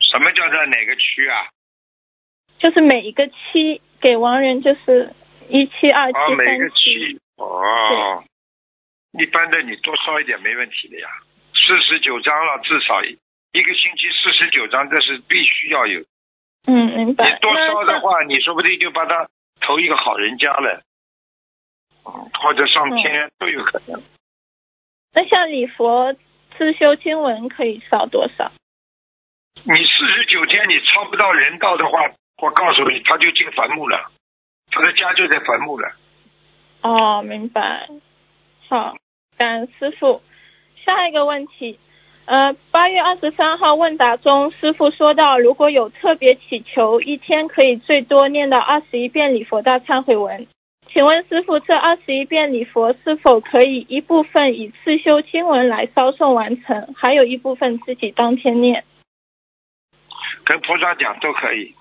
[0.00, 1.50] 什么叫做哪个区啊？
[2.60, 5.12] 就是每一个期给亡人就是
[5.48, 6.76] 一期、二期、啊，每个三期。
[6.76, 8.22] 区哦。
[9.18, 11.08] 一般的你多烧一点没问题的呀，
[11.52, 13.18] 四十九张了，至少一
[13.52, 16.00] 一个星期四十九张，这是必须要有。
[16.68, 17.32] 嗯，明白。
[17.32, 19.28] 你多烧的话，你说不定就把他
[19.60, 20.87] 投一个好人家了，嗯，
[22.10, 24.02] 或者上天都有可能。
[25.12, 26.14] 那像礼佛
[26.56, 28.50] 自修经文可以烧多少？
[29.64, 31.98] 你四十九天你超不到人道的话，
[32.42, 34.10] 我告诉你，他就进坟墓了，
[34.70, 35.92] 他的家就在坟墓了。
[36.82, 37.88] 哦，明白。
[38.68, 38.96] 好，
[39.36, 40.22] 感恩师傅。
[40.84, 41.78] 下一个问题，
[42.26, 50.46] 呃，八月二十三号问答中，师傅说到，如果有特别祈求，一天可以最多念到二十一遍礼佛大忏悔文。
[50.92, 58.84] 请问师傅，这二十一遍礼佛是否可以一部分以刺修经文来烧送完成，还有一部分自己当天念？
[60.44, 61.74] 跟菩萨讲都可以。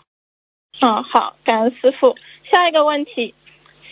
[0.81, 2.15] 嗯，好，感恩师傅。
[2.51, 3.33] 下一个问题，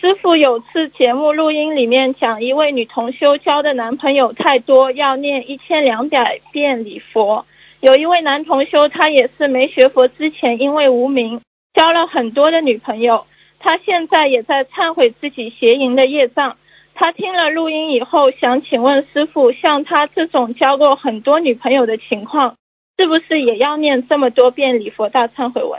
[0.00, 7.46] 师傅有次节目录音里面讲，一位女同修交的男朋友太多，要念一千两百遍礼佛。
[7.80, 11.40] 有一位男同修，他也是没学佛之前，因为无名
[11.74, 13.26] 交了很多的女朋友，
[13.58, 16.56] 他现在也在忏悔自己邪淫的业障。
[16.94, 22.56] 他听了录音以后，想请问师傅，像他这种交过很多女朋友的情况，
[22.96, 25.78] 是不是也要念这么多遍礼佛大忏悔文？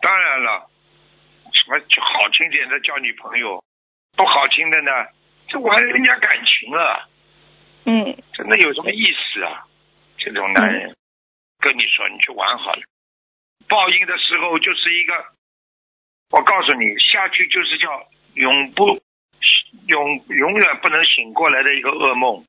[0.00, 0.70] 当然了，
[1.52, 3.62] 什么好听点的叫女朋友，
[4.16, 4.90] 不好听的呢，
[5.48, 7.06] 这玩人家感情啊，
[7.84, 9.66] 嗯真的有什么意思啊？
[10.16, 10.96] 这种男人
[11.60, 12.82] 跟你说，你去玩好了，
[13.68, 15.12] 报应的时候就是一个，
[16.32, 18.98] 我告诉你，下去就是叫永不
[19.86, 22.44] 永永远不能醒过来的一个噩梦。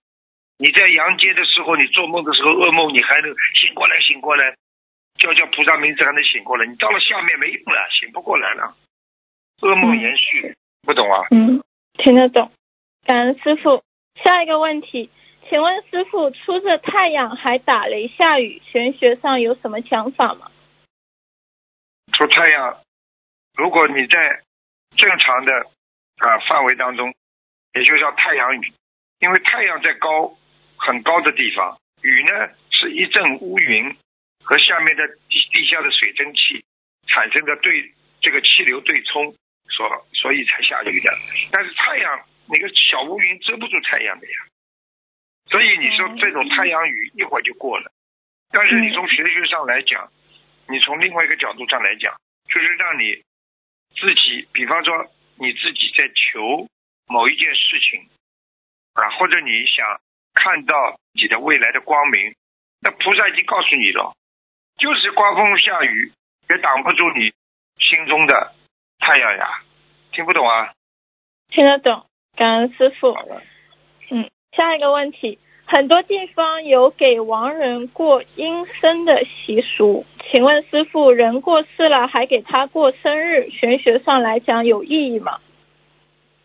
[0.57, 4.55] 你在阳间的时候，你做梦的时候噩梦，你还能醒过来，醒过来，
[5.17, 6.65] 叫叫菩萨名字还能醒过来。
[6.65, 8.73] 你到了下面没用了，醒不过来了，
[9.61, 11.27] 噩梦延续，不懂啊？
[11.31, 11.61] 嗯，
[11.97, 12.51] 听得懂。
[13.05, 13.83] 感恩师傅。
[14.23, 15.09] 下一个问题，
[15.49, 20.51] 请问师傅，出着太阳还打雷下雨，玄学上有什么想法吗？
[22.13, 22.77] 出太阳，
[23.55, 24.41] 如果你在
[24.97, 25.53] 正常的
[26.17, 27.13] 啊范围当中，
[27.73, 28.73] 也就叫太阳雨，
[29.19, 30.35] 因为太阳在高
[30.77, 33.95] 很高的地方，雨呢是一阵乌云
[34.43, 36.63] 和下面的地地下的水蒸气
[37.07, 37.91] 产生的对
[38.21, 39.33] 这个气流对冲，
[39.69, 41.13] 所所以才下雨的。
[41.51, 44.39] 但是太阳那个小乌云遮不住太阳的呀，
[45.49, 47.91] 所以你说这种太阳雨一会儿就过了。
[48.51, 50.11] 但是你从玄学上来讲，
[50.67, 52.13] 你从另外一个角度上来讲，
[52.47, 53.23] 就是让你
[54.03, 55.07] 自己，比方说
[55.39, 56.67] 你自己在求
[57.07, 58.09] 某一件事情
[58.91, 60.01] 啊，或者你想
[60.33, 62.35] 看到你的未来的光明，
[62.81, 64.13] 那菩萨已经告诉你了，
[64.77, 66.11] 就是刮风下雨
[66.49, 67.31] 也挡不住你
[67.79, 68.53] 心中的
[68.99, 69.63] 太阳呀，
[70.11, 70.73] 听不懂啊？
[71.47, 72.05] 听得懂。
[72.35, 73.13] 感恩师傅。
[74.09, 85.39] 嗯，下一个问题，很多地方有给亡人过阴生的习俗，请问师傅，人过世了还给他过生日，玄学上来讲有意义吗？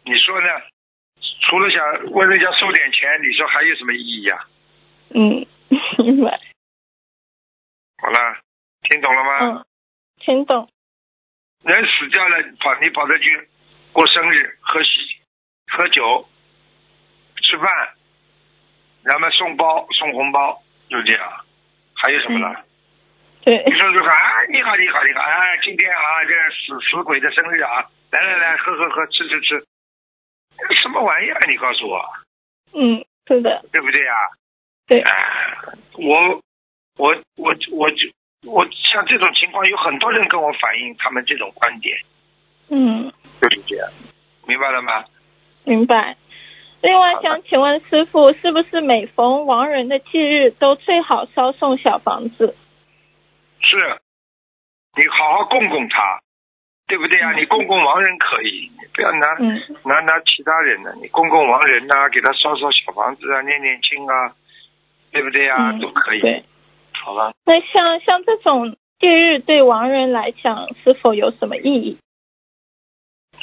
[0.04, 0.46] 你说呢？
[1.42, 4.46] 除了想问人家收点钱，你说还有什么意义呀、
[5.14, 5.46] 嗯，
[5.98, 6.38] 明白。
[8.00, 8.36] 好了，
[8.88, 9.38] 听懂了吗？
[9.40, 9.64] 嗯，
[10.20, 10.68] 听懂。
[11.64, 13.48] 人死掉了，跑你跑着去
[13.92, 14.88] 过生日、喝喜、
[15.72, 16.26] 喝酒、
[17.42, 17.66] 吃饭，
[19.02, 21.44] 然后送包、送红包，就这样。
[21.94, 22.54] 还有什么呢？
[23.44, 29.66] 对你，说说看，啊，你好，你好，你好，啊，今天啊，这死死鬼的生日啊，来来来，喝喝喝，吃吃吃，
[30.82, 31.40] 什么玩意儿？
[31.48, 32.04] 你告诉我，
[32.74, 34.12] 嗯，是的，对不对呀、
[34.86, 35.10] 对，啊，
[35.94, 36.42] 我
[36.96, 38.10] 我我我就
[38.44, 41.96] 我像这种情况，有很多人跟我反映他们这种观点，
[42.68, 43.88] 嗯，就是这样？
[44.46, 45.04] 明白了吗？
[45.64, 46.16] 明白。
[46.80, 52.54] 另外想请问师傅，是不是每逢亡人的忌日都最好烧送小房子？
[53.60, 54.00] 是，
[54.96, 56.20] 你好好供供他，
[56.86, 57.32] 对不对啊？
[57.32, 64.34] 你供供亡人可以，你不要拿、嗯拿拿其他人的，你供供亡人呐、给他烧烧小房子啊，念念经啊，
[65.10, 65.70] 对不对啊？
[65.72, 66.44] 嗯都可以，对。
[66.92, 67.32] 好吧？
[67.44, 71.98] 那像像这种忌日对亡人来讲是否有什么意义？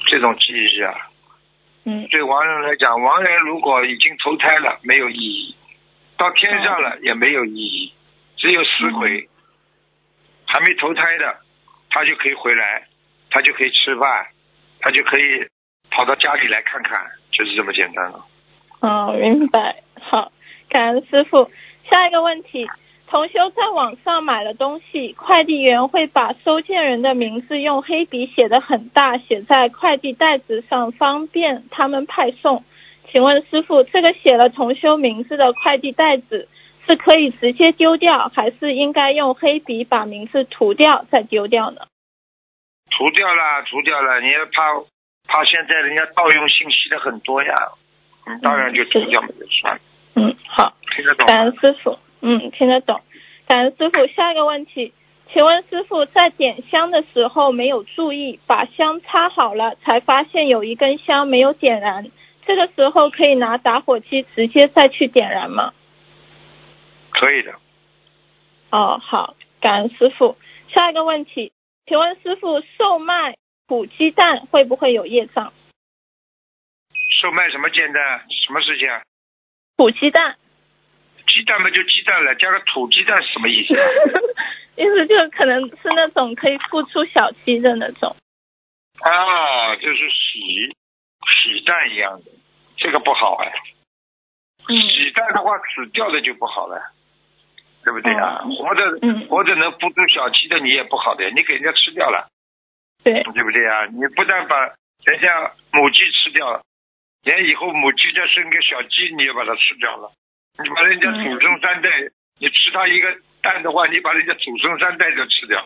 [0.08, 1.10] 这种忌日啊，
[1.86, 5.56] 嗯对亡人来讲，亡人如果已经投胎了，没有意义；
[6.18, 7.94] 到天上了也没有意义，
[8.38, 9.30] 只有死鬼、
[10.46, 11.38] 还没投胎的，
[11.90, 12.88] 他就可以回来，
[13.30, 14.28] 他就可以吃饭，
[14.80, 15.48] 他就可以
[15.92, 18.26] 跑到家里来看看，就是这么简单了。
[18.82, 19.84] 哦，明白。
[20.02, 20.32] 好，
[20.70, 21.52] 感恩师傅。
[21.92, 22.68] 下一个问题，
[23.08, 32.64] 同修在网上买了东西，快递员会把收件人的名字用黑笔写的很大，写在快递袋子上，方便他们派送。
[33.12, 36.50] 请问师傅，这个写了同修名字的快递袋子
[36.90, 41.82] 是可以直接丢掉，还是应该用黑笔把名字涂掉再丢掉呢？
[42.90, 44.74] 涂掉了，涂掉了，你要怕
[45.28, 47.54] 怕现在人家盗用信息的很多呀，
[48.26, 49.80] 嗯当然就涂掉了就算了，
[50.16, 50.74] 嗯，好。
[50.96, 51.44] 听得懂感吗？
[51.44, 53.02] 恩师傅，嗯，听得懂。
[53.46, 54.96] 感恩师傅，下一个问题，
[55.32, 62.10] 请问师傅在点香的时候没有注意，把香插好了，才发现有一根香没有点燃，
[62.48, 65.72] 这个时候可以拿打火机直接再去点燃吗？
[67.12, 67.54] 可以的，
[68.72, 70.36] 哦，好，感恩师傅。
[70.74, 71.52] 下一个问题，
[71.86, 75.54] 请问师傅售卖土鸡蛋会不会有业障？
[77.22, 78.26] 售卖什么煎蛋？
[78.48, 79.04] 什么事情啊？
[79.78, 80.38] 土鸡蛋，
[81.36, 83.74] 鸡蛋嘛就鸡蛋了，加个土鸡蛋是什么意思？
[84.82, 88.16] 意思就可能是那种可以孵出小鸡的那种。
[89.02, 90.72] 啊，就是洗
[91.28, 92.32] 洗蛋一样的，
[92.78, 93.52] 这个不好哎。
[94.68, 96.82] 嗯洗蛋的话，死掉的就不好了，
[97.84, 98.40] 对不对啊？
[98.44, 102.30] 哦活着、嗯活着能孵出小鸡的，你也不好的，你给人家吃掉了，
[103.04, 103.86] 对，对不对啊？
[103.88, 104.56] 你不但把
[105.04, 106.64] 人家母鸡吃掉了，
[107.24, 110.12] 连以后母鸡再生个小鸡，你也把它吃掉了。
[110.64, 111.90] 你把人家祖孙三代，
[112.40, 115.66] 你吃他一个蛋的话，你把人家祖孙三代都吃掉。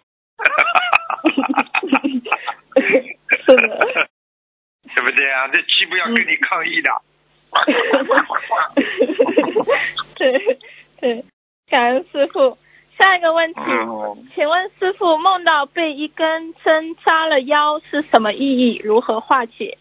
[3.45, 4.09] 是的，
[4.95, 5.47] 对不对啊？
[5.49, 6.89] 这鸡不要跟你抗议的，
[10.15, 10.57] 对
[10.99, 11.23] 对，
[11.69, 12.57] 感恩师傅。
[12.97, 18.81] 下一个问题，嗯，请问师傅梦到被一根针扎了腰是什么意义？
[18.83, 19.77] 如何化解？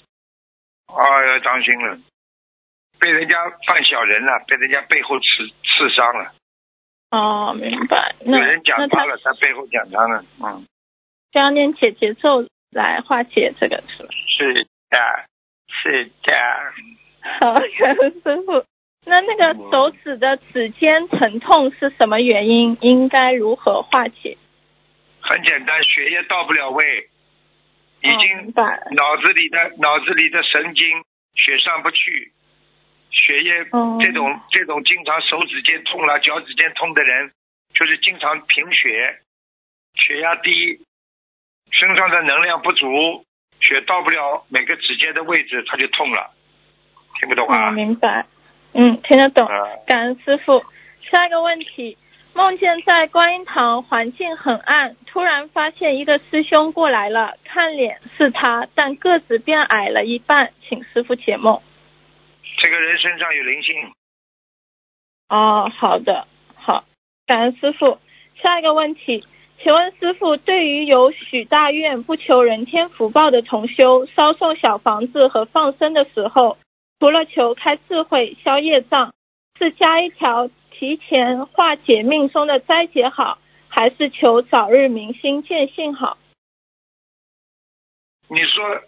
[0.86, 1.98] 哎呀当心了，
[3.00, 3.36] 被人家
[3.66, 5.26] 犯小人了，被人家背后刺
[5.62, 6.32] 刺伤了，
[7.10, 8.14] 哦，明白。
[8.24, 10.66] 那有人讲他他了，他背后讲他了，嗯，
[11.32, 14.08] 就要念解结咒来化解这个是吧？
[14.36, 14.98] 是的，
[15.68, 16.34] 是的，
[17.40, 18.64] 好，感 恩师傅。
[19.06, 22.76] 那那个手指的指尖疼痛是什么原因？
[22.82, 24.36] 应该如何化解？
[25.20, 27.08] 很简单，血液到不了位，
[28.02, 28.62] 已经白。
[28.90, 30.84] 脑子里的脑子里的神经
[31.34, 32.32] 血上不去，
[33.10, 37.32] 血液、哦这种这种经常手指尖痛了、脚趾尖痛的人，
[37.74, 39.18] 就是经常贫血，
[39.94, 40.80] 血压低，
[41.70, 43.24] 身上的能量不足，
[43.60, 46.30] 血到不了每个指尖的位置，他就痛了，
[47.20, 47.70] 听不懂啊？
[47.70, 48.26] 嗯，明白。
[48.74, 49.46] 嗯，听得懂。
[49.46, 50.62] 啊感恩师傅。
[51.10, 51.96] 下一个问题，
[52.34, 61.62] 梦见在观音堂环境很暗，突然发现一个师兄过来了，看脸是他，但个子变矮了一半，请师傅解梦。
[62.56, 63.92] 这个人身上有灵性，
[65.28, 66.26] 哦，好的，
[66.56, 66.84] 好，
[67.26, 67.98] 感恩师傅。
[68.42, 69.26] 下一个问题，
[69.62, 76.56] 请问师傅，对于有许大愿不求人天福报的同修，烧送小房子和放生的时候，
[77.00, 79.12] 除了求开智慧、消业障，
[79.58, 83.38] 是加一条提前化解命中的灾劫好，
[83.68, 86.16] 还是求早日明心见性好？
[88.28, 88.82] 你说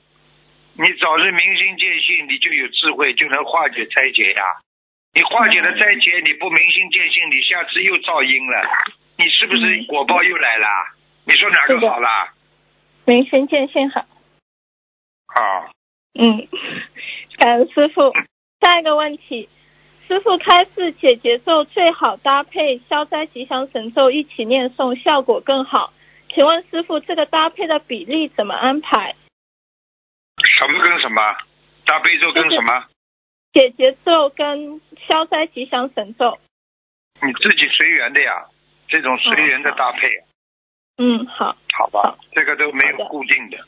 [0.81, 4.43] 你早日明心见性，你就有智慧，就能化解灾劫呀。
[5.13, 8.67] 你化解了灾劫，你不明心见性，你下次又造因了，
[9.19, 10.67] 你是不是嗯果报又来了？
[11.27, 12.33] 你说哪个好啦？
[13.05, 14.07] 明心见性好。
[15.27, 15.71] 好，
[16.15, 16.49] 嗯，
[17.37, 18.15] 感恩师傅。
[18.63, 19.51] 下一个问题，
[20.09, 25.93] 师傅开示解节奏最好搭配消灾吉祥神咒一起念诵，效果更好。
[26.35, 29.15] 请问师傅，这个搭配的比例怎么安排？
[30.59, 31.37] 什么跟什么？
[31.87, 32.85] 大悲咒跟什么？
[33.53, 36.39] 解结咒跟消灾吉祥神咒。
[37.23, 38.47] 你自己随缘的呀，
[38.89, 40.09] 这种随缘的搭配，
[40.99, 42.19] 嗯，好，好吧好？
[42.33, 43.59] 这个都没有固定的。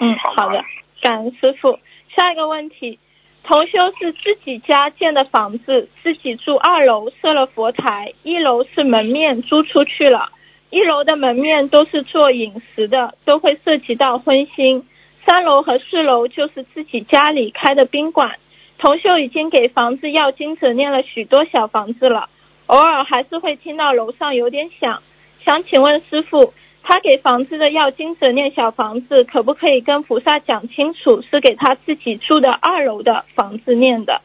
[0.00, 0.64] 嗯，好好的，
[1.00, 1.78] 感恩师傅。
[2.14, 2.98] 下一个问题，
[3.42, 10.30] 同修是自己家建的房子，自己住二楼，设了佛台，一楼是门面租出去了，
[10.68, 14.84] 一楼的门面都是做饮食的，都会涉及到荤腥。
[15.26, 18.38] 三楼和四楼就是自己家里开的宾馆。
[18.78, 22.30] 同修已经给房子要经者念了许多小房子了，
[22.66, 25.02] 偶尔还是会听到楼上有点响。
[25.44, 34.22] 想请问师傅，他给房子的要经者念小房子，可不可以跟菩萨讲清楚，是给他自己住的二楼的房子念的？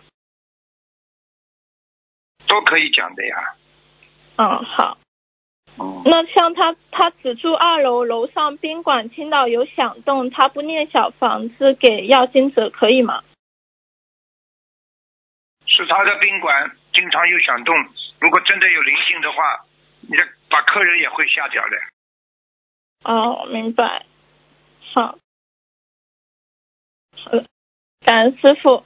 [2.48, 3.36] 都可以讲的呀。
[4.38, 4.98] 嗯，好。
[5.78, 13.24] 嗯，那像他他只住二楼，楼上宾馆听到有响动，他不念小房子给要经者可以吗？
[15.68, 17.76] 是他的宾馆经常有响动，
[18.20, 19.66] 如果真的有灵性的话，
[20.02, 21.78] 你的把客人也会吓掉的。
[23.04, 24.06] 哦，明白。
[24.94, 25.18] 好，
[27.18, 27.46] 好的，
[28.06, 28.86] 感恩师傅。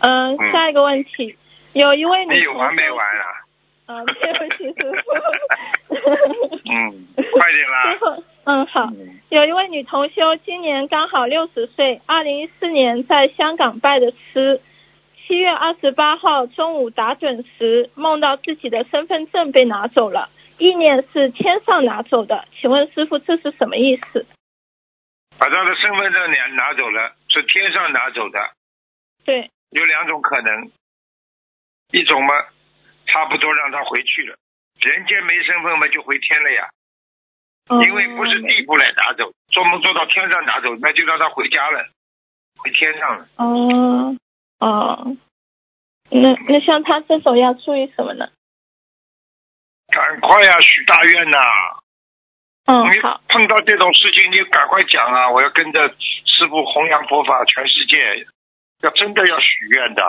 [0.00, 1.38] 嗯，嗯下一个问题，
[1.72, 3.45] 有一位女你有完没完啊？
[3.86, 6.56] 啊，对不起，师 傅。
[6.68, 8.84] 嗯，快点啦嗯，好。
[8.92, 14.60] 嗯有一位女同修今年刚好六十岁，二零一四年在香港拜的师。
[15.26, 22.44] 七月二十八号中午打准时，梦到自己的身份证被拿走了，意念是天上拿走的。
[22.60, 24.24] 请问师傅，这是什么意思？
[25.40, 28.38] 把他的身份证拿拿走了，是天上拿走的。
[29.24, 30.70] 对，有两种可能，
[31.90, 32.32] 一种嘛，
[33.06, 34.36] 差不多让他回去了，
[34.80, 36.68] 人间没身份嘛就回天了呀，
[37.68, 41.88] 哦因为不是地府来拿走，做梦做到天上拿走，那就让他回家了，
[42.58, 43.28] 回天上了。
[43.36, 44.16] 哦
[44.58, 45.16] 哦，
[46.10, 48.28] 那那像他这种要注意什么呢？
[49.88, 51.38] 赶快呀、许大愿呐、
[52.66, 55.30] 嗯，你，碰到这种事情，你赶快讲啊！
[55.30, 58.26] 我要跟着师傅弘扬佛法，全世界
[58.82, 60.02] 要真的要许愿的。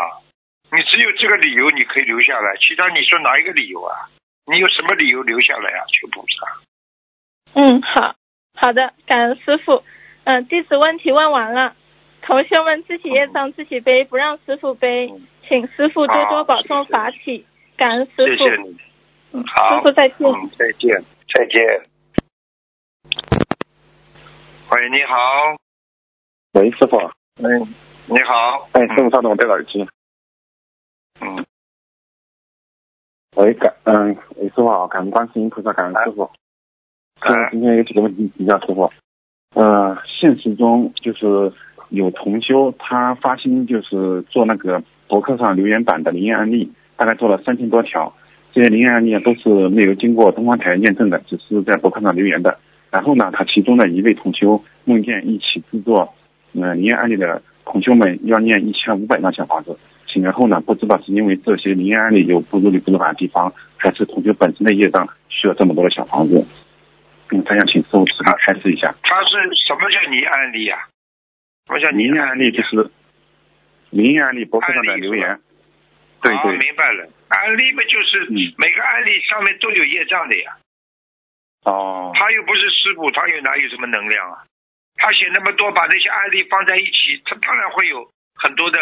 [0.70, 4.09] 你只有这个理由，你可以留下来，其他你说哪一个理由啊？
[4.45, 5.86] 你有什么理由留下来啊？
[5.88, 6.61] 求菩萨。
[7.53, 8.15] 嗯，好，
[8.53, 9.84] 好的，感恩师傅。
[10.26, 11.74] 嗯，弟子问题问完了，
[12.22, 15.09] 同学们自己业障自己背，不让师傅背，
[15.47, 17.45] 请师傅多多保重法体，
[17.78, 18.26] 感恩师傅。
[18.26, 18.78] 谢谢你。
[19.32, 20.28] 嗯，好师傅再见。
[20.28, 20.91] 嗯，再见，
[21.34, 21.63] 再见。
[24.70, 25.55] 喂，你好。
[26.53, 26.97] 喂，师傅，
[27.38, 27.74] 嗯，
[28.05, 28.68] 你好。
[28.74, 29.88] 哎，师傅稍等，我戴耳机。
[33.38, 36.27] 喂，感嗯，喂，师傅好，感恩观世音菩萨，感恩师傅。
[37.21, 38.91] 师傅今天有几个问题请教师傅。
[39.53, 41.53] 呃，现实中就是
[41.89, 48.11] 有同修，他发心就是做那个博客上留言板的灵验案例，大概做了三千多条。
[48.53, 52.57] 这些灵验案例都是没有经过东方台验证的，只是在博客上留言的。
[52.89, 56.11] 然后呢，他其中的一位同修梦见一起制作
[56.59, 59.77] 呃灵验案例的同修们要念一千五百张小房子。
[60.07, 66.47] 醒来后呢，不知道是因为这些灵验案例有不如理不如法的地方，还是同学本身的业障需要这么多的小房子。
[67.29, 68.95] 嗯，他想请师傅指他开示一下。
[69.03, 69.35] 他是
[69.67, 70.79] 什么叫灵案例啊？
[71.67, 72.51] 什么叫灵验案例？
[72.51, 72.89] 就是
[73.89, 75.39] 灵验案例博客上的留言。
[76.23, 76.57] 对对。
[76.57, 80.55] 明白了，案例嘛，就是每个案例上面都有业障的呀。
[81.65, 82.11] 哦。
[82.15, 84.47] 他又不是师傅，他又哪有什么能量啊？
[84.95, 88.79] 他写那么多，把那些案例放在一起，他当然会有很多的。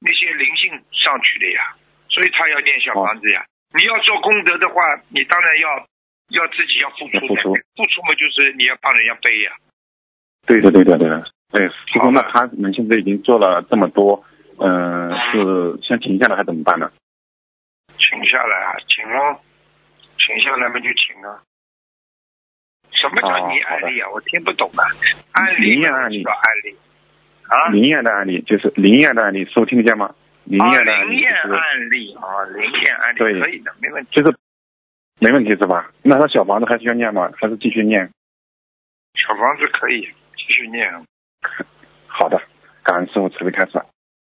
[0.00, 1.74] 那些灵性上去的呀，
[2.08, 3.44] 所以他要念小房子呀。
[3.74, 5.86] 你要做功德的话，你当然要
[6.30, 9.52] 要自己要付出，付出付出嘛，就是你要帮人家背呀。
[10.46, 11.24] 对的，对的，对的。
[11.50, 14.24] 对，师傅，那他们现在已经做了这么多，
[14.58, 16.92] 嗯，是先停下来还怎么办呢？
[17.96, 19.40] 停下来啊，停哦，
[20.16, 21.42] 停下来嘛就停啊。
[22.92, 24.08] 什么叫你案例啊？
[24.10, 24.84] 我听不懂啊。
[25.32, 26.76] 案例案例叫案例。
[27.48, 30.14] 啊，灵验的案例就是灵验的案例，师傅听得见吗？
[30.44, 31.24] 灵验的案例
[32.14, 34.10] 啊，灵验案例可以的，没问题。
[34.12, 34.36] 就是
[35.20, 35.90] 没问题是吧？
[36.02, 37.30] 那他小房子还需要念吗？
[37.36, 38.10] 还是继续念？
[39.14, 40.02] 小房子可以
[40.36, 40.92] 继续念。
[42.06, 42.40] 好的，
[42.82, 43.72] 感恩师傅慈悲开示。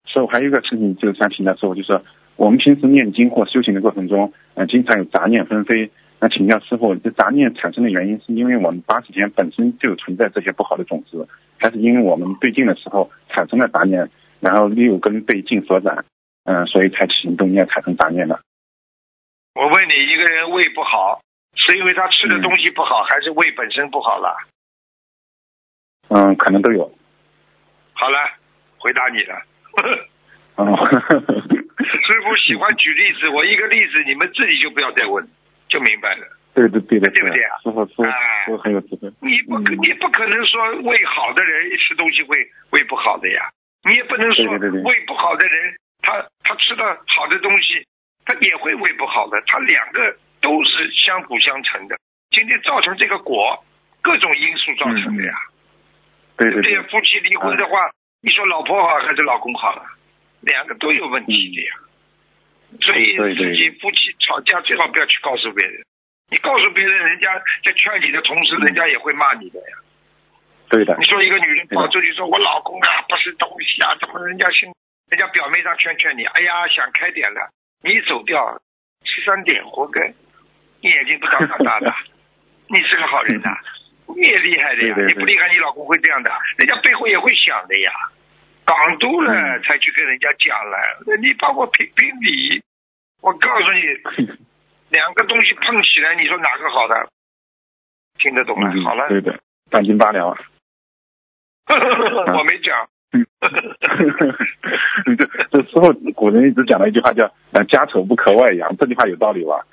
[0.06, 2.00] 师傅还有一个事情就是想请教师傅，就是
[2.36, 5.90] 我们平时念经或修行的过程中，嗯，经常有杂念纷飞。
[6.18, 14.08] 那请教师傅，这杂念产生的原因是因为我们八十天本身就存在这些不好的种子，还是因为我们对镜的时候产生了杂念，
[14.40, 16.06] 然后六根被镜所染，
[16.44, 18.40] 嗯，所以才起行动念产生杂念的？
[19.54, 21.20] 我问你，一个人胃不好，
[21.54, 24.36] 是因为他吃的东西不好，还是胃本身不好了？
[26.08, 26.90] 嗯，可能都有。
[27.92, 28.18] 好了，
[28.78, 29.42] 回答你了。
[30.56, 30.76] 哦。
[31.86, 35.28] 师傅喜欢举例子，我一个例子，你们自己就不要再问。
[35.68, 37.58] 就明白了，对对对的，对不对啊？
[37.62, 38.06] 师傅说
[38.46, 39.10] 说很有智慧。
[39.20, 42.36] 你不可，你不可能说胃好的人吃东西会
[42.70, 43.50] 胃不好的呀。
[43.88, 47.86] 你也不能说胃不好的人，他他吃的好的东西，
[48.24, 49.42] 他也会胃不好的。
[49.46, 51.96] 他两个都是相辅相成的。
[52.30, 53.64] 今天造成这个果，
[54.02, 55.34] 各种因素造成的呀。
[56.36, 56.82] 对对对。
[56.84, 57.90] 夫妻离婚的话，
[58.22, 59.82] 你说老婆好还是老公好了？
[60.40, 61.74] 两个都有问题的呀。
[62.80, 65.84] 所以自己夫妻吵架最好不要去告诉别人，
[66.30, 67.32] 你告诉别人，人家
[67.64, 69.76] 在劝你的同时，人家也会骂你的呀。
[70.68, 70.96] 对的。
[70.98, 74.68] 你说一个女人跑出去说：“我老公啊，不是东西啊，怎么人家心，
[75.08, 77.50] 人家表面上劝劝你，哎呀，想开点了，
[77.82, 78.60] 你走掉，
[79.04, 80.12] 十三点活该，
[80.82, 81.94] 你眼睛不长大大的，
[82.68, 83.56] 你是个好人呐，
[84.14, 87.92] 你也厉害的呀，你不厉害，你老公会这样的，人家背后也会想的呀。
[88.66, 90.76] 港督了才去跟人家讲了，
[91.22, 92.60] 你帮我评评理，
[93.22, 93.80] 我告诉你，
[94.90, 97.08] 两个东西碰起来，你说哪个好的？
[98.18, 99.08] 听得懂了，好了。
[99.08, 99.38] 对的，
[99.70, 100.28] 半斤八两。
[101.68, 102.88] 我没讲。
[105.16, 109.64] 这这时候古人一直讲了一句话叫“呃家丑不可外扬”，这句话有道理吧？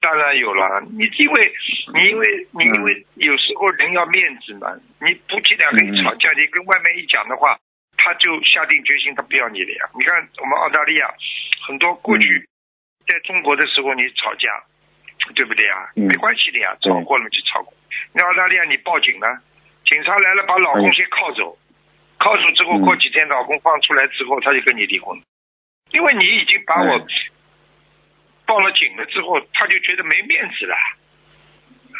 [0.00, 1.52] 当然有了，你因为
[1.92, 7.58] 你因为你因为有时候人要面子嘛，你夫妻两个一吵架，你跟外面一讲的话。
[8.06, 9.90] 他就下定决心，他不要你了呀！
[9.98, 11.10] 你看我们澳大利亚
[11.66, 12.48] 很多过去
[13.04, 14.62] 在中国的时候，你吵架，
[15.34, 15.90] 对不对啊？
[15.96, 17.74] 没关系的呀，吵过了就吵过。
[18.12, 19.42] 那澳大利亚你报警了，
[19.84, 21.58] 警察来了把老公先铐走，
[22.20, 25.20] 铐走之后过几天老公放出来之后，他就跟你离婚，
[25.90, 27.04] 因为你已经把我
[28.46, 30.76] 报了警了之后，他就觉得没面子了。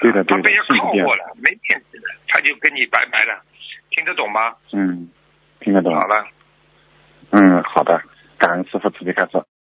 [0.02, 3.42] 对的，他被人铐过了，没面子了，他就跟你拜拜了，
[3.90, 4.54] 听得懂吗？
[4.72, 5.11] 嗯。
[5.61, 6.24] 听得懂好了，
[7.30, 8.00] 嗯，好的，
[8.38, 9.32] 感恩师傅慈悲开示。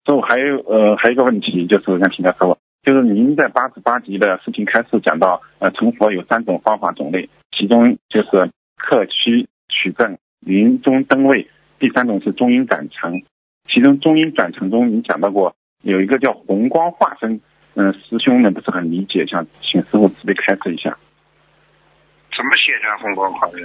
[0.04, 11.48] 师傅还有呃还有一个问题，就是想请教师傅，就是您在八十八集的视频开始讲到，呃，成佛有三种方法种类，其中就是克区取证、临终登位，
[11.78, 13.22] 第三种是中阴转成。
[13.68, 17.40] 其中中阴转成中，您讲到过有一个叫红光化身，
[17.74, 20.96] 嗯，师兄们不是很理解，想请师傅慈悲开示一下。
[22.34, 23.60] 怎么写的红光化身？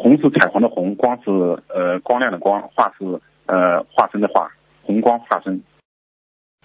[0.00, 1.30] 红是彩虹的红，光是
[1.68, 3.04] 呃光亮的光，化是
[3.46, 4.50] 呃化身的化，
[4.82, 5.62] 红光化身。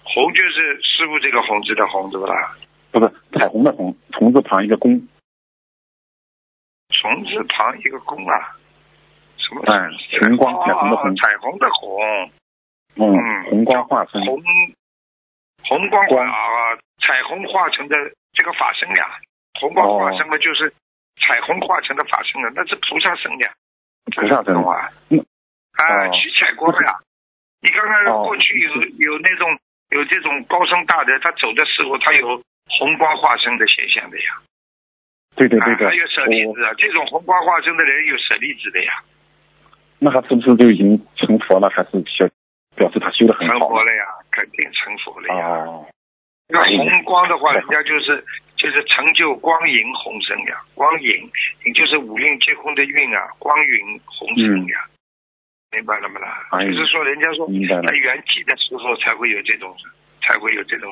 [0.04, 2.56] 红就是师傅这个红字的红，对不啦？
[2.92, 4.96] 不是彩虹的红，虫字旁一个弓。
[6.90, 8.56] 虫字旁一个弓啊？
[9.38, 9.62] 什么？
[9.68, 11.16] 嗯，红光彩虹的红。
[11.18, 12.32] 彩虹的红。
[12.96, 14.24] 嗯，红光化身。
[14.26, 14.42] 红
[15.68, 17.98] 红光化啊，彩虹化成的
[18.32, 19.20] 这个法身呀，
[19.60, 20.74] 红光化身嘛就是
[21.18, 23.48] 彩虹化成的法身了，那是菩萨身的，
[24.16, 24.92] 菩萨身啊，
[25.78, 26.96] 啊，七彩光呀，
[27.62, 29.48] 你看看过去有有那种
[29.92, 34.42] 有这种高僧大德，他走的时候他有红光化身的现象的呀。
[35.36, 39.04] 对对对对，还有舍利子啊，这种红光化身的人有舍利子的呀。
[40.00, 41.70] 那他是不是就已经成佛了？
[41.70, 42.30] 还是修
[42.76, 43.60] 表示他修的很好？
[43.60, 45.48] 成佛了呀，肯定成佛了呀。
[45.66, 45.88] 哦。
[46.48, 48.24] 那红光的话，人家就是
[48.58, 51.30] 就是成就光影红生呀，光影，
[51.64, 54.86] 也就是五蕴皆空的运啊，光影红生呀，
[55.72, 56.48] 明白了没啦？
[56.52, 59.76] 就是说，人家说在圆寂的时候才会有这种，
[60.22, 60.92] 才会有这种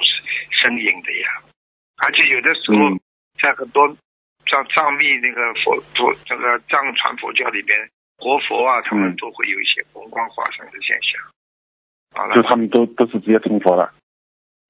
[0.50, 1.42] 身影的呀。
[1.98, 2.98] 而且有的时候
[3.42, 3.96] 在很多。
[4.46, 7.80] 像藏密那个佛佛这个藏传佛教里边
[8.18, 11.22] 活佛啊，他们都会有一些红光化身的现象。
[12.14, 13.94] 好了，就他们都都是直接成佛了。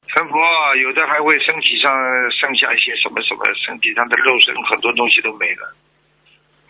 [0.08, 0.38] 成佛，
[0.82, 1.92] 有的还会身体上
[2.32, 5.74] 剩下一些什么什么，身体上的肉身很多东西都没了。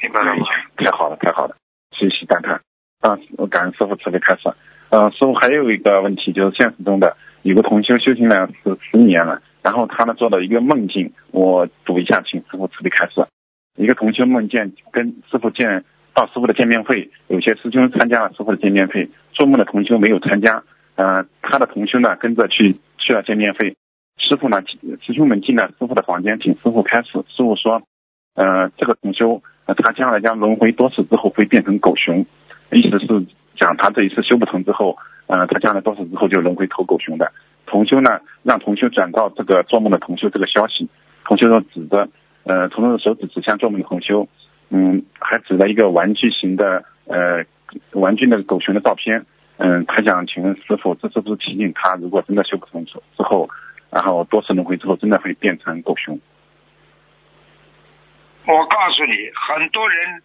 [0.02, 0.46] 明白了吗？
[0.78, 1.56] 太好了，太好了，
[1.92, 2.62] 谢谢感叹。
[3.02, 4.50] 啊，我感恩师傅慈悲开示。
[4.90, 9.42] 嗯，师傅还有一个问题，就是现实中的有个同修修行了十十年了。
[9.62, 13.26] 然后他呢做了一个梦境，我读一下，请师傅慈悲开示。
[13.76, 20.64] 一个同修梦见跟师傅见到师傅的见面会，有些师兄参加了师傅的见面会，做梦的同修没有参加。
[20.96, 23.76] 呃，他的同修呢跟着去去了见面会。
[24.18, 24.62] 师傅呢，
[25.02, 27.12] 师兄们进了师傅的房间，请师傅开始。
[27.30, 27.82] 师傅说，
[28.36, 32.26] 呃，这个同修他将来将轮回多次之后会变成狗熊，
[32.72, 33.26] 意思是
[33.56, 37.32] 讲他这一次修不成之后，呃，他将来多次之后就轮回投狗熊的。
[37.66, 40.88] 同修呢，让同修转告这个做梦的同修这个消息。
[41.26, 42.08] 同修说指着，
[42.44, 44.28] 呃，同修的手指指向做梦的同修，
[44.70, 47.44] 嗯，还指了一个玩具型的，呃，
[47.94, 49.26] 玩具那个狗熊的照片。
[49.58, 53.50] 嗯，他想请问师傅，这是不是提醒他，如果真的修不成之后，
[53.92, 56.20] 然后多次轮回之后，真的会变成狗熊？
[58.46, 60.22] 我告诉你，很多人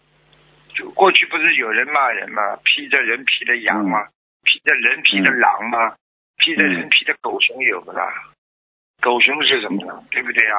[0.73, 2.41] 就，过去不是有人骂人吗？
[2.63, 4.07] 披着人皮的羊吗？
[4.43, 5.95] 披着人皮的狼吗？
[6.37, 8.11] 披着人皮的狗熊有不啦？
[9.01, 10.03] 狗熊是什么呢？
[10.11, 10.57] 对不对啊？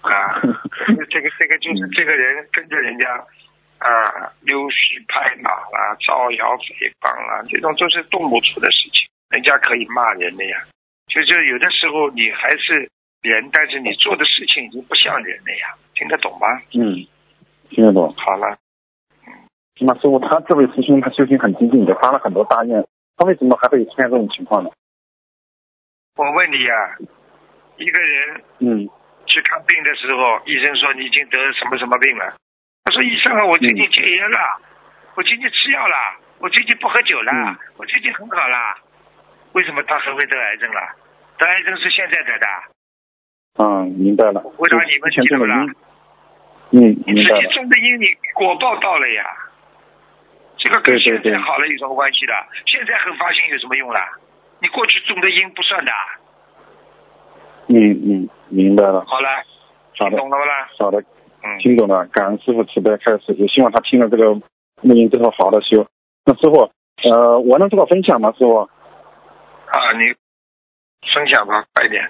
[0.00, 0.40] 啊，
[1.10, 3.04] 这个这个就是这个人跟着人家
[3.78, 10.64] 啊溜须拍马啦、造谣诽谤啦，这种都是动不出的事情，人家可以骂人的呀。
[11.06, 12.90] 就是有的时候你还是
[13.22, 16.46] 人，但是你做的事情已经不像人了呀，听得懂吗？
[16.74, 17.06] 嗯，
[17.70, 18.12] 听得懂。
[18.16, 18.58] 好了，
[19.26, 19.32] 嗯，
[19.80, 24.70] 那师傅，他这位师兄他修行很精进，也发了很多大愿，他为什么还会出现这种情况呢？
[26.16, 26.96] 我问你呀，
[27.76, 28.88] 一个人嗯
[29.26, 32.36] 去看病的时候，医生说你已经得什么什么病了？
[32.98, 34.38] 他说医生啊，我最近戒烟了，
[35.14, 35.94] 我最近吃药了，
[36.40, 38.74] 我最近不喝酒了，我最近很好了。
[39.52, 40.80] 为什么他还会得癌症了？
[41.38, 42.46] 得癌症是现在得的。
[43.62, 44.40] 嗯，明白了。
[44.40, 45.46] 回答你问题了。
[46.72, 49.24] 嗯，你自己种的因，你果报到了呀。
[50.58, 52.34] 这个跟现在好了有什么关系的？
[52.66, 54.10] 现在很发心有什么用啦？
[54.60, 55.92] 你过去种的因不算的。
[57.68, 59.04] 嗯嗯，明白了。
[59.06, 59.28] 好了，
[59.96, 60.68] 好的，懂了不啦？
[60.80, 61.04] 好的，嗯，
[61.60, 62.06] 听懂了。
[62.06, 64.24] 感恩师傅慈悲开始，也希望他听了这个
[64.82, 65.86] 录音之后好好的修。
[66.24, 66.70] 那师傅，
[67.10, 68.32] 呃，我能做个分享吗？
[68.38, 68.58] 师傅？
[68.58, 70.14] 啊，你
[71.14, 72.02] 分享吧，快一点。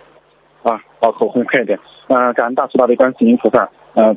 [0.62, 1.79] 啊，好，口红快一点。
[2.09, 3.71] 嗯，感恩大慈大悲观世音菩萨。
[3.95, 4.17] 嗯，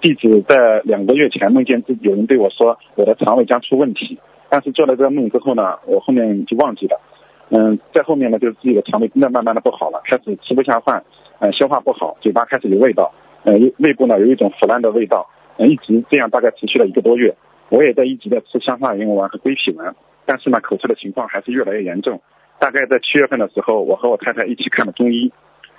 [0.00, 4.18] 弟子在两个月前梦见自己有人对我说我的肠胃将出问题，
[4.48, 7.00] 但是做了这个梦之后呢，我后面就忘记了。
[7.50, 11.04] 嗯，在后面呢，就是自己的肠胃真的慢慢的不好了，开始吃不下饭，
[11.38, 13.12] 嗯，消化不好，嘴巴开始有味道，
[13.44, 15.28] 呃，胃部呢有一种腐烂的味道，
[15.58, 17.34] 嗯，一直这样大概持续了一个多月。
[17.70, 19.94] 我也在一直在吃香化银丸和归脾丸，
[20.26, 22.20] 但是呢，口吃的情况还是越来越严重。
[22.58, 25.32] 大概在七月份的时候，我和我太太一起看了中医，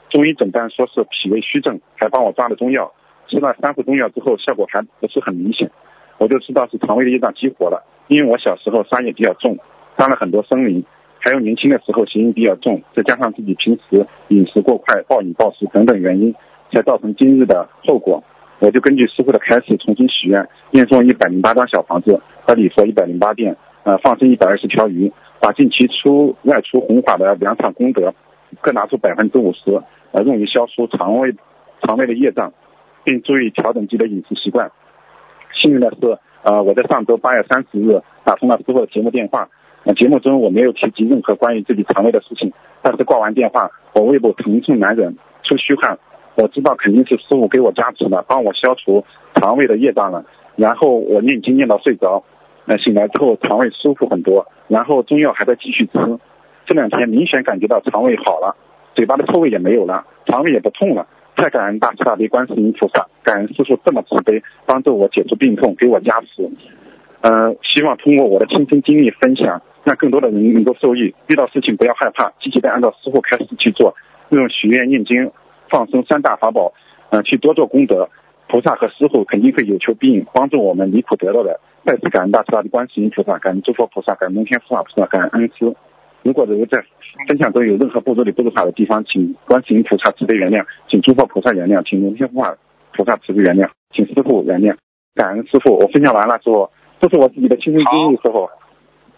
[0.10, 2.92] 中医诊断说是脾胃虚症，还帮我抓了中药，
[3.28, 5.70] 吃了三副中药之后，效果还不是很明显，
[6.18, 7.86] 我就知道是肠胃的业障激活了。
[8.08, 9.58] 因为我小时候伤也比较重，
[9.98, 10.84] 伤了很多生灵。
[11.20, 16.36] 还有年轻的时候嫌疑比较重，再加上自己平时饮食过快、暴饮暴食等等原因，
[16.74, 18.24] 才造成今日的后果。
[18.60, 28.14] 我就根据师傅的开示重新许愿，念诵一百零八张小房子和礼佛一百零八遍，呃，放生一百二十条鱼，把近期出外出弘法的两场功德
[28.62, 29.82] 各拿出百分之五十，
[30.12, 31.36] 呃，用于消除肠胃
[31.82, 32.54] 肠胃的业障，
[33.04, 34.72] 并注意调整自己的饮食习惯。
[35.54, 39.50] 幸运的是，呃，我在上周八月三十日打通了师傅的节目电话。
[39.98, 46.00] 节目中我没有提及任何关于自己肠胃的事情，但是挂完电话，我胃部疼痛难忍，出虚汗，
[46.36, 49.04] 我知道肯定是师傅给我加持了，帮我消除
[49.36, 50.26] 肠胃的业障了。
[50.56, 52.24] 然后我念经念到睡着，
[52.68, 55.94] 呃，醒来之后肠胃舒服很多，然后中药还在继续吃，
[56.66, 58.56] 这两天明显感觉到肠胃好了，
[58.96, 61.08] 嘴巴的臭味也没有了，肠胃也不痛了。
[61.36, 66.48] 太感恩大慈大悲观世音菩萨，感恩师傅这么慈悲，帮助我解除病痛，给我加持。
[67.22, 71.16] 呃，希望通过我的亲身经历分享，让更多的人能够受益。
[71.28, 73.96] 遇到事情不要害怕，积极的按照师傅开始去做，
[74.30, 75.32] 用许愿、念经、
[75.74, 76.72] 放生三大法宝，
[77.10, 78.08] 呃，去多做功德，
[78.48, 81.60] 菩萨和师傅肯定会有求必应，帮助我们离苦得乐的。
[81.84, 85.76] 再次感恩大慈大悲观世音菩萨，感恩诸佛菩萨，感恩龙天护法菩萨，感恩恩师。
[86.22, 86.86] 如果有在
[87.28, 92.56] 分享中有任何不足的、不如法的地方，请观世音菩萨慈悲原谅，请诸佛菩萨原谅，请龙天护法
[92.94, 94.78] 菩萨慈悲原谅，请师傅原谅。
[95.16, 96.72] 感恩师傅，我分享完了之后，
[97.02, 98.50] 这是我自己的亲身经历，师傅。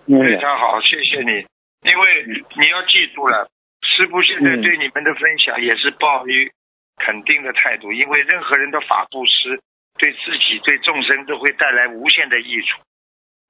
[0.07, 1.45] 非常好，谢谢你。
[1.85, 3.47] 因为你要记住了，
[3.95, 6.51] 师傅现在对你们的分享也是抱于
[6.97, 9.61] 肯定的态度，因为任何人的法布施
[9.97, 12.81] 对自己、对众生都会带来无限的益处，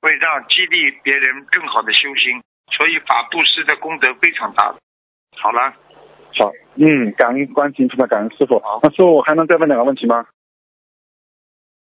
[0.02, 2.42] 会让激励别人更好的修心。
[2.72, 4.78] 所以法布施的功德非常大的。
[5.38, 5.72] 好了，
[6.38, 8.62] 好，嗯，感恩观世音菩萨，感恩师傅。
[8.82, 10.26] 那师傅，我还能再问两个问题吗？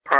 [0.09, 0.17] 呃，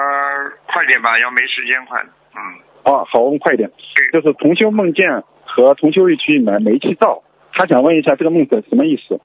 [0.68, 2.02] 快点吧，要没时间快。
[2.36, 2.40] 嗯。
[2.84, 3.72] 哦，好，我们快一点。
[4.12, 7.24] 就是同修梦见和同修一起买煤气灶，
[7.54, 9.20] 他想问一下这个梦是什么意思？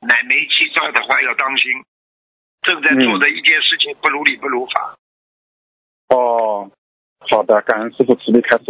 [0.00, 1.70] 买煤气灶的话要当心，
[2.62, 4.96] 正在做的一件事情不如理不如法。
[6.08, 6.70] 哦，
[7.20, 8.64] 好的，感恩师傅慈悲开示。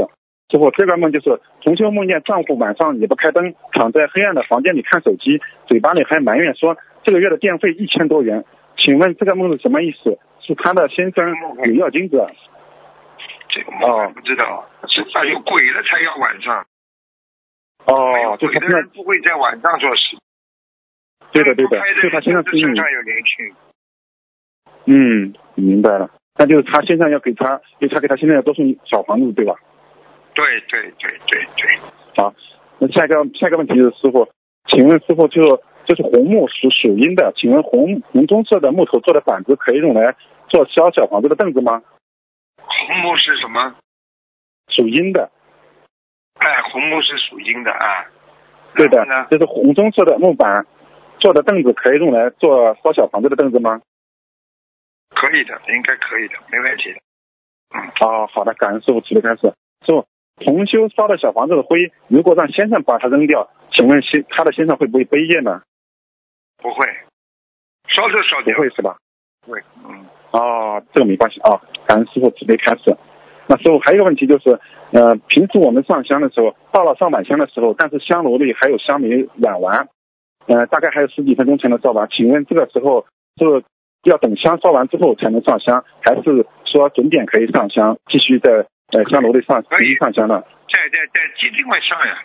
[0.50, 8.44] 师傅，这个梦就是同修梦见丈夫晚上也不开灯，躺在黑暗的房间里看手机，嘴巴里还埋怨说这个月的电费一千多元。
[8.76, 10.18] 请问这个梦是什么意思？
[10.40, 11.32] 是他的先生
[11.64, 12.26] 有要金子？
[13.48, 16.66] 这个梦不知道，是怕有鬼了才要晚上。
[17.86, 20.16] 哦，鬼的人不会在晚上做事。
[21.32, 23.54] 对的对的，就他身上身上有灵性。
[24.86, 29.54] 嗯，明白了，那就是他现在要给他，就他给他现在要多送小房子，对吧？
[30.34, 31.78] 对对对对对，
[32.16, 32.34] 好，
[32.78, 34.28] 那下一个下一个问题是师傅，
[34.68, 35.42] 请问师傅就
[35.84, 40.16] 就是红木属属阴的，请问红红棕色的木头做的板子可以用来
[40.48, 41.82] 做小小房子的凳子吗？
[42.56, 43.76] 红木是什么？
[44.68, 45.30] 属阴的。
[46.40, 48.04] 哎，红木是属阴的啊。
[48.74, 50.66] 对的，就是红棕色的木板
[51.18, 53.80] 做的凳子可以用来做烧小房子的凳子吗？
[55.10, 57.00] 可以的，应该可以的，没问题的。
[57.74, 59.42] 嗯，哦，好的，感恩师傅慈悲开始。
[59.84, 60.06] 师傅，
[60.44, 65.62] 重修烧的小房子的灰，如果让先生把它扔掉，请问先他的先生会不会背业呢？
[66.58, 66.86] 不会，
[67.88, 68.96] 烧就烧掉，不会是吧？
[69.46, 70.06] 会，嗯。
[70.30, 72.96] 哦，这个没关系啊，感恩师傅慈悲开始。
[73.50, 74.60] 那师傅还有一个问题就是，
[74.92, 79.88] 呃，平时我们上香的时候，到了上满香的时候，但是香炉里还有香没燃完，
[80.46, 82.08] 呃，大概还有十几分钟才能烧完。
[82.08, 83.04] 请问这个时候
[83.36, 83.64] 是
[84.04, 88.64] 要等香烧完之后才能上香，还是说准点可以上香，继续在？
[88.92, 91.20] 呃，香炉里上可以上香的，在在在
[91.56, 92.24] 另外上呀，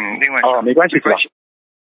[0.00, 1.28] 嗯，另外哦，没关系，没关系，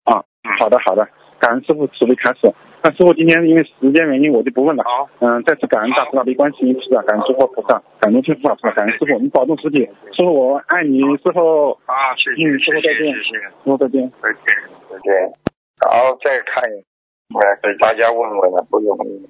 [0.05, 0.25] 啊，
[0.57, 1.07] 好的好的，
[1.41, 2.53] 感恩师傅慈悲开始。
[2.83, 4.83] 那师傅今天因为时间原因，我就不问了。
[4.83, 9.79] 好，嗯，再次感恩大慈大悲观世音菩萨，感恩诸佛菩萨，感恩天父菩萨，感恩师傅，你保重身体。
[10.13, 11.71] 师傅我爱你，师傅。
[11.85, 14.43] 啊，谢谢，嗯，师傅再见，谢谢，师傅再见，再见，
[14.87, 15.11] 再见。
[15.81, 19.27] 好，再看，来给大家问问了，不容易。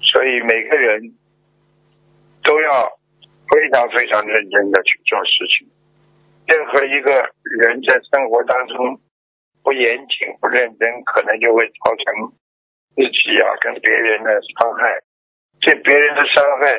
[0.00, 1.14] 所以每个人
[2.44, 2.92] 都要。
[3.52, 5.68] 非常非常认真的去做事情。
[6.46, 7.10] 任何一个
[7.60, 8.98] 人在生活当中
[9.62, 12.32] 不严谨、不认真，可能就会造成
[12.94, 15.00] 自己啊跟别人的伤害。
[15.60, 16.74] 对别人的伤害，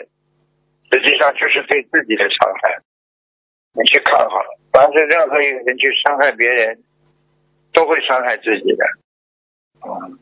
[0.92, 2.82] 实际上就是对自己的伤害。
[3.76, 6.84] 你去看好了，凡是任何一个人去伤害别人，
[7.72, 8.86] 都会伤害自己的。
[9.86, 10.20] 嗯，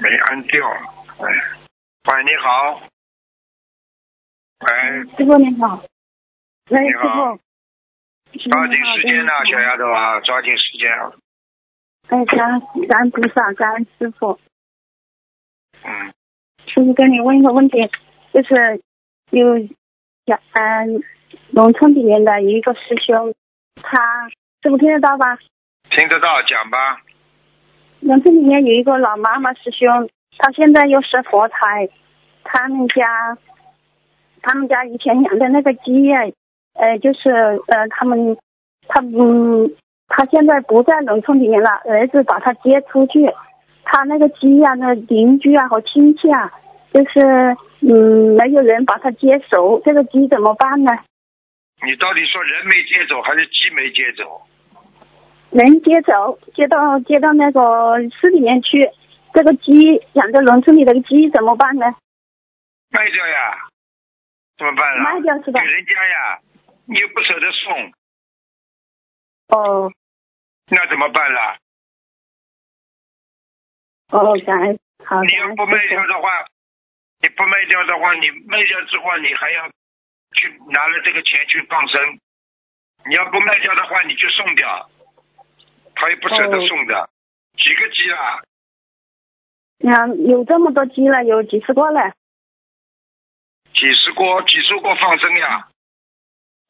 [0.00, 0.70] 没按掉。
[1.18, 1.26] 哎，
[2.06, 2.80] 喂，你好。
[4.60, 4.68] 喂，
[5.16, 5.82] 师傅你好。
[6.70, 7.40] 喂，师傅。
[8.38, 11.12] 抓紧时间呐，小丫头啊，抓紧时间啊。
[12.08, 14.38] 哎，感感恩菩萨，感恩师傅。
[15.84, 16.12] 嗯。
[16.66, 17.90] 师傅跟你问一个问题，
[18.32, 18.80] 就是
[19.30, 19.58] 有
[20.26, 21.02] 小嗯
[21.50, 23.34] 农村里面的一个师兄，
[23.76, 24.28] 他
[24.62, 25.36] 师傅听得到吧？
[25.90, 27.02] 听得到，讲吧。
[28.00, 30.08] 农村里面有一个老妈妈师兄，
[30.38, 31.88] 他现在又是佛台，
[32.44, 33.38] 他们家。
[34.40, 36.20] 他们家以前养的那个鸡呀，
[36.78, 38.36] 呃，就是呃，他们
[38.88, 39.70] 他嗯，
[40.06, 43.28] 他现在不在农村里面了，儿子把他接出去。
[43.84, 46.52] 他那个鸡呀，那邻居啊和亲戚啊，
[46.92, 50.92] 就是嗯，没有人把他接手，这个鸡怎么办呢？
[51.84, 54.42] 你到底说人没接走，还是鸡没接走？
[55.50, 58.90] 人接走，接到接到那个市里面去。
[59.32, 61.86] 这个鸡养在农村里的鸡怎么办呢？
[62.90, 63.68] 卖掉呀。
[64.58, 65.04] 怎么办啊？
[65.04, 65.60] 卖掉是吧？
[65.60, 66.38] 给人家呀，
[66.88, 67.92] 你又不舍得送。
[69.48, 69.92] 哦，
[70.68, 71.58] 那怎么办啦？
[74.10, 76.46] 哦，感恩，好，你要不卖掉的话，
[77.20, 79.68] 你不卖掉的话，你卖掉之后，你还要
[80.32, 82.18] 去拿了这个钱去放生。
[83.04, 84.90] 你要不卖掉的话，你就送掉，
[85.94, 87.10] 他也不舍得送的。
[87.52, 88.40] 几个鸡啊？
[89.92, 92.14] 啊，有这么多鸡了，有几十个了。
[93.74, 95.68] 几十锅，几十锅放生呀。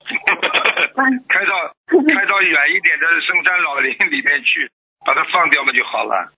[1.29, 1.53] 开到
[2.15, 4.71] 开到远一点的深山老林里面去，
[5.05, 6.33] 把它放掉嘛就好了。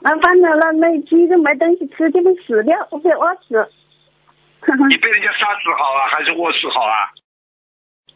[0.00, 3.70] 那放了那那鸡就没东西吃，就会死掉，会饿死。
[4.90, 7.10] 你被人家杀死好啊，还是饿死好啊？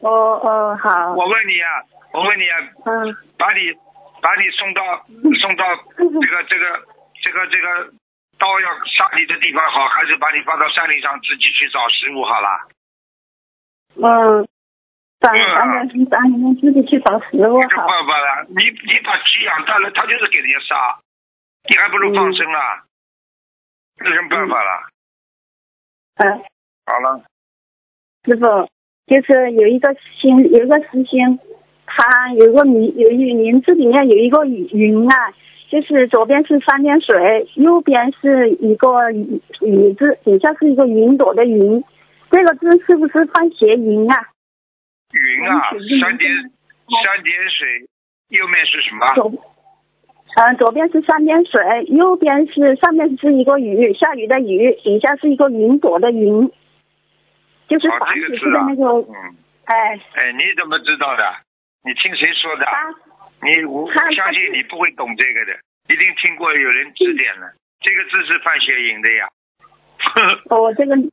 [0.00, 0.10] 哦
[0.42, 1.12] 哦好。
[1.14, 1.68] 我问你啊，
[2.12, 3.72] 我问你啊，嗯，把你
[4.20, 5.06] 把你送到
[5.40, 5.64] 送到
[5.96, 6.82] 这个这个
[7.22, 7.92] 这个这个
[8.38, 12.68] 刀要杀你的地方好，还是把你放到山顶上自己去找食物好了？
[13.96, 14.48] 嗯。
[15.20, 17.58] 咱咱咱咱你们自己去找食物好。
[17.58, 20.98] 没办法了，你你把鸡养大了，他就是给人家杀，
[21.68, 22.84] 你还不如放生啊，
[24.04, 24.88] 有什么办法了？
[26.16, 26.42] 嗯。
[26.86, 27.22] 好了。
[28.24, 28.68] 师傅，
[29.06, 31.38] 就是有一个星，有一个师兄，
[31.86, 35.32] 他有个名，有一名字里面有一个云啊，
[35.70, 41.82] 就是左边是三点水，右边是一个雨字，底下是一个云朵的云，
[42.30, 44.28] 这个字是不是放谐音啊？
[45.16, 45.70] 云啊，
[46.00, 46.30] 三点
[47.04, 47.88] 三点水，
[48.28, 49.06] 右面是什么？
[49.14, 49.32] 左，
[50.36, 56.50] 嗯，左边是三点水，右边是上面是一个雨，下雨的雨，底下是一个云朵的云，
[57.68, 58.84] 就是繁体字的那个。
[59.08, 59.34] 嗯。
[59.64, 59.98] 哎。
[60.14, 61.24] 哎，你怎么知道的？
[61.82, 62.66] 你听谁说的？
[63.42, 65.52] 你我相信你不会懂这个的，
[65.88, 67.52] 一定听过有人指点了。
[67.80, 69.28] 这个字是范雪莹的呀。
[70.50, 70.96] 哦，这个。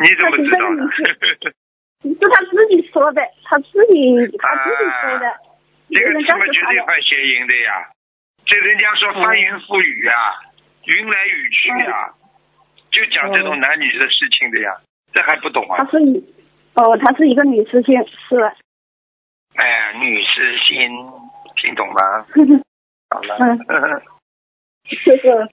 [0.00, 1.54] 你怎么知道的？
[2.12, 5.26] 是他自己说的，他自己他自己说的。
[5.90, 7.88] 这个字么绝对犯谐音的呀？
[8.44, 10.14] 这人家说翻云覆雨啊，
[10.84, 12.14] 云来雨去啊，
[12.90, 14.80] 就讲这种男女的事情的呀，
[15.12, 15.84] 这还不懂啊？
[15.84, 16.22] 他是女，
[16.74, 17.94] 哦，他是一个女师兄，
[18.28, 18.40] 是。
[19.56, 22.26] 哎，女师兄，听懂吗？
[23.10, 23.36] 好了。
[23.68, 24.02] 嗯。
[25.04, 25.48] 这个，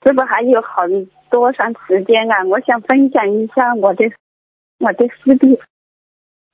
[0.00, 0.84] 这不还有好
[1.30, 2.44] 多长时间啊？
[2.44, 4.10] 我想分享一下我的
[4.78, 5.60] 我的师弟。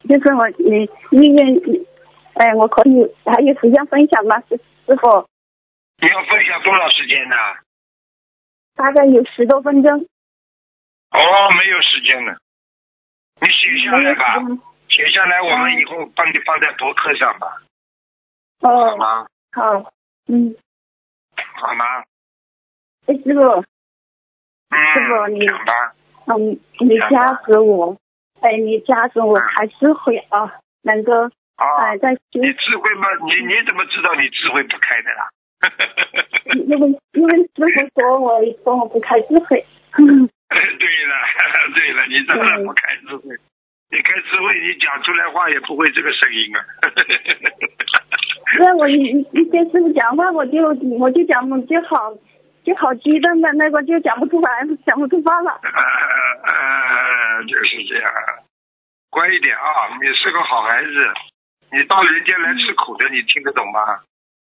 [0.09, 1.87] 就是我，你你愿意，
[2.35, 4.57] 哎，我可以还有时间分享吗，师
[4.87, 5.29] 师傅？
[5.99, 7.37] 你要分享多少时间呢？
[8.75, 9.93] 大概有十多分钟。
[9.99, 11.19] 哦，
[11.59, 12.39] 没有时间了，
[13.41, 14.39] 你写下来吧，
[14.89, 17.63] 写下来，我们以后帮你放在博客上吧。
[18.61, 18.91] 哦。
[18.91, 19.27] 好吗？
[19.53, 19.93] 好，
[20.29, 20.55] 嗯。
[21.55, 21.85] 好吗？
[23.07, 23.65] 哎，师傅。
[24.69, 24.77] 嗯。
[24.93, 25.47] 师傅，你。
[26.29, 27.97] 嗯，你加持我。
[28.41, 30.53] 哎，你加持我开智慧啊，
[30.83, 31.13] 能够
[31.57, 33.09] 啊，在你智慧吗？
[33.27, 35.29] 你你怎么知道你智慧不开的啦？
[36.55, 39.65] 因为因为师傅说我说我不开智慧。
[39.97, 41.15] 对了
[41.75, 43.35] 对了，你当然不开智慧，
[43.91, 46.61] 你开智慧，你讲出来话也不会这个声音啊。
[48.59, 48.95] 那我一
[49.33, 50.69] 一跟师傅讲话，我就
[50.99, 52.13] 我就讲就好。
[52.67, 54.51] 就好激动的那个就讲不出来，
[54.85, 55.53] 讲不出话了。
[55.63, 58.11] 呃，就是这样，
[59.09, 59.95] 乖一点啊！
[60.03, 60.91] 你是个好孩子，
[61.71, 64.03] 你到人间来吃苦的，你听得懂吗？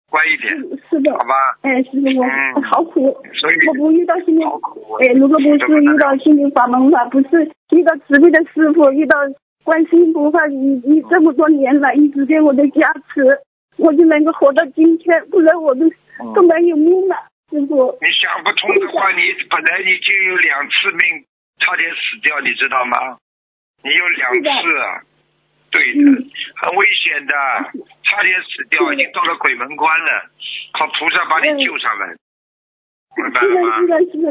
[0.08, 0.54] 乖一点。
[0.88, 1.10] 是的。
[1.10, 1.34] 好吧。
[1.62, 2.20] 哎，师傅，
[2.54, 3.10] 我好苦。
[3.34, 3.66] 所以。
[3.66, 4.48] 我不遇到心灵。
[4.48, 4.94] 好苦。
[5.02, 9.18] 哎，如果不是遇到心灵法门了，不是遇到慈悲的师傅，遇到
[9.64, 13.40] 观世音菩萨，你你这么多年来一直给我的加持，
[13.78, 15.90] 我就能够活到今天，不然我都
[16.34, 17.16] 都没有命了。
[17.52, 19.20] 你想不通的话，你
[19.50, 21.24] 本来你就有两次命
[21.60, 23.18] 差点死掉，你知道吗？
[23.84, 24.40] 你有两次，
[25.70, 26.00] 对的，
[26.56, 27.34] 很危险的，
[28.04, 30.30] 差点死掉，已经到了鬼门关了，
[30.72, 32.16] 靠菩萨把你救上来，
[33.16, 33.80] 明白了吗？
[33.80, 34.28] 是的，是的，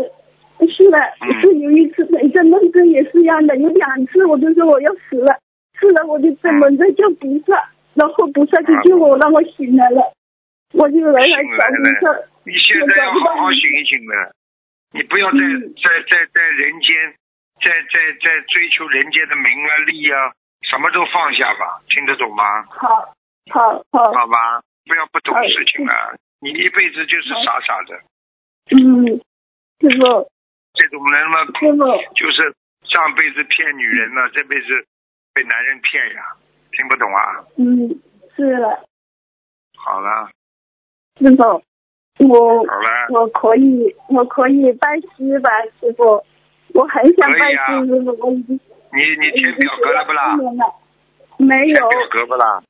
[0.74, 0.98] 是的，
[1.42, 5.38] 是有一次每次梦中也是一样的，有两次我就说我要死了，
[5.80, 10.14] 死了我就在梦中叫菩萨，然后菩萨就救我，让我醒来了。
[10.74, 14.36] 我就来来找你说，你现在要好好醒一醒了，
[14.92, 17.16] 你不要再在在在人间，
[17.62, 22.64] 在在在追求人间的名啊利啊，什么都放下吧，听得懂吗？
[22.66, 23.14] 好，
[23.52, 28.02] 好，好，好吧，不要不懂事情了，你一辈子就是傻傻的。
[28.72, 29.06] 嗯，
[29.80, 30.30] 师傅，
[30.74, 31.46] 这种人嘛，
[32.16, 32.56] 就是
[32.90, 34.88] 上辈子骗女人了，这辈子
[35.34, 36.36] 被男人骗呀，
[36.72, 37.46] 听不懂啊？
[37.58, 38.02] 嗯，
[38.36, 38.84] 是了。
[39.78, 40.32] 好了。
[41.20, 41.64] 师傅，
[42.28, 42.66] 我
[43.10, 45.50] 我可以我可以拜师吧，
[45.80, 46.24] 师傅，
[46.74, 48.60] 我很想拜师，师傅，我已经
[48.94, 50.36] 你你填表格了不啦？
[51.38, 51.76] 没有。
[51.76, 52.62] 填表格不啦？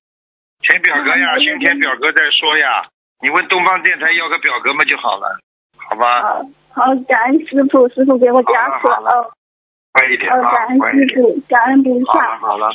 [0.61, 2.85] 填表格呀，先填表格再说呀。
[3.21, 5.39] 你问东方电台要个表格嘛就好了，
[5.77, 6.21] 好吧？
[6.21, 9.31] 好，好，感恩师傅，师傅给我加持好了
[9.93, 11.07] 快一点啊感，恩。
[11.07, 12.37] 师傅，感恩菩好了萨。
[12.37, 12.69] 好了，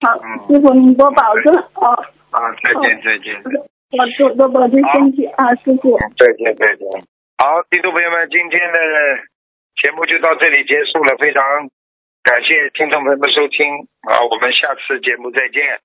[0.00, 1.90] 好嗯，师傅您多保重哦，
[2.30, 3.42] 啊，再见再见。
[3.92, 5.98] 多多多保重身体啊，师傅。
[6.16, 6.88] 再见再见。
[7.36, 8.78] 好，听众朋友们，今天的
[9.82, 11.44] 节目就到这里结束了，非常
[12.24, 15.78] 感谢听众朋友们收听啊，我们下次节目再见。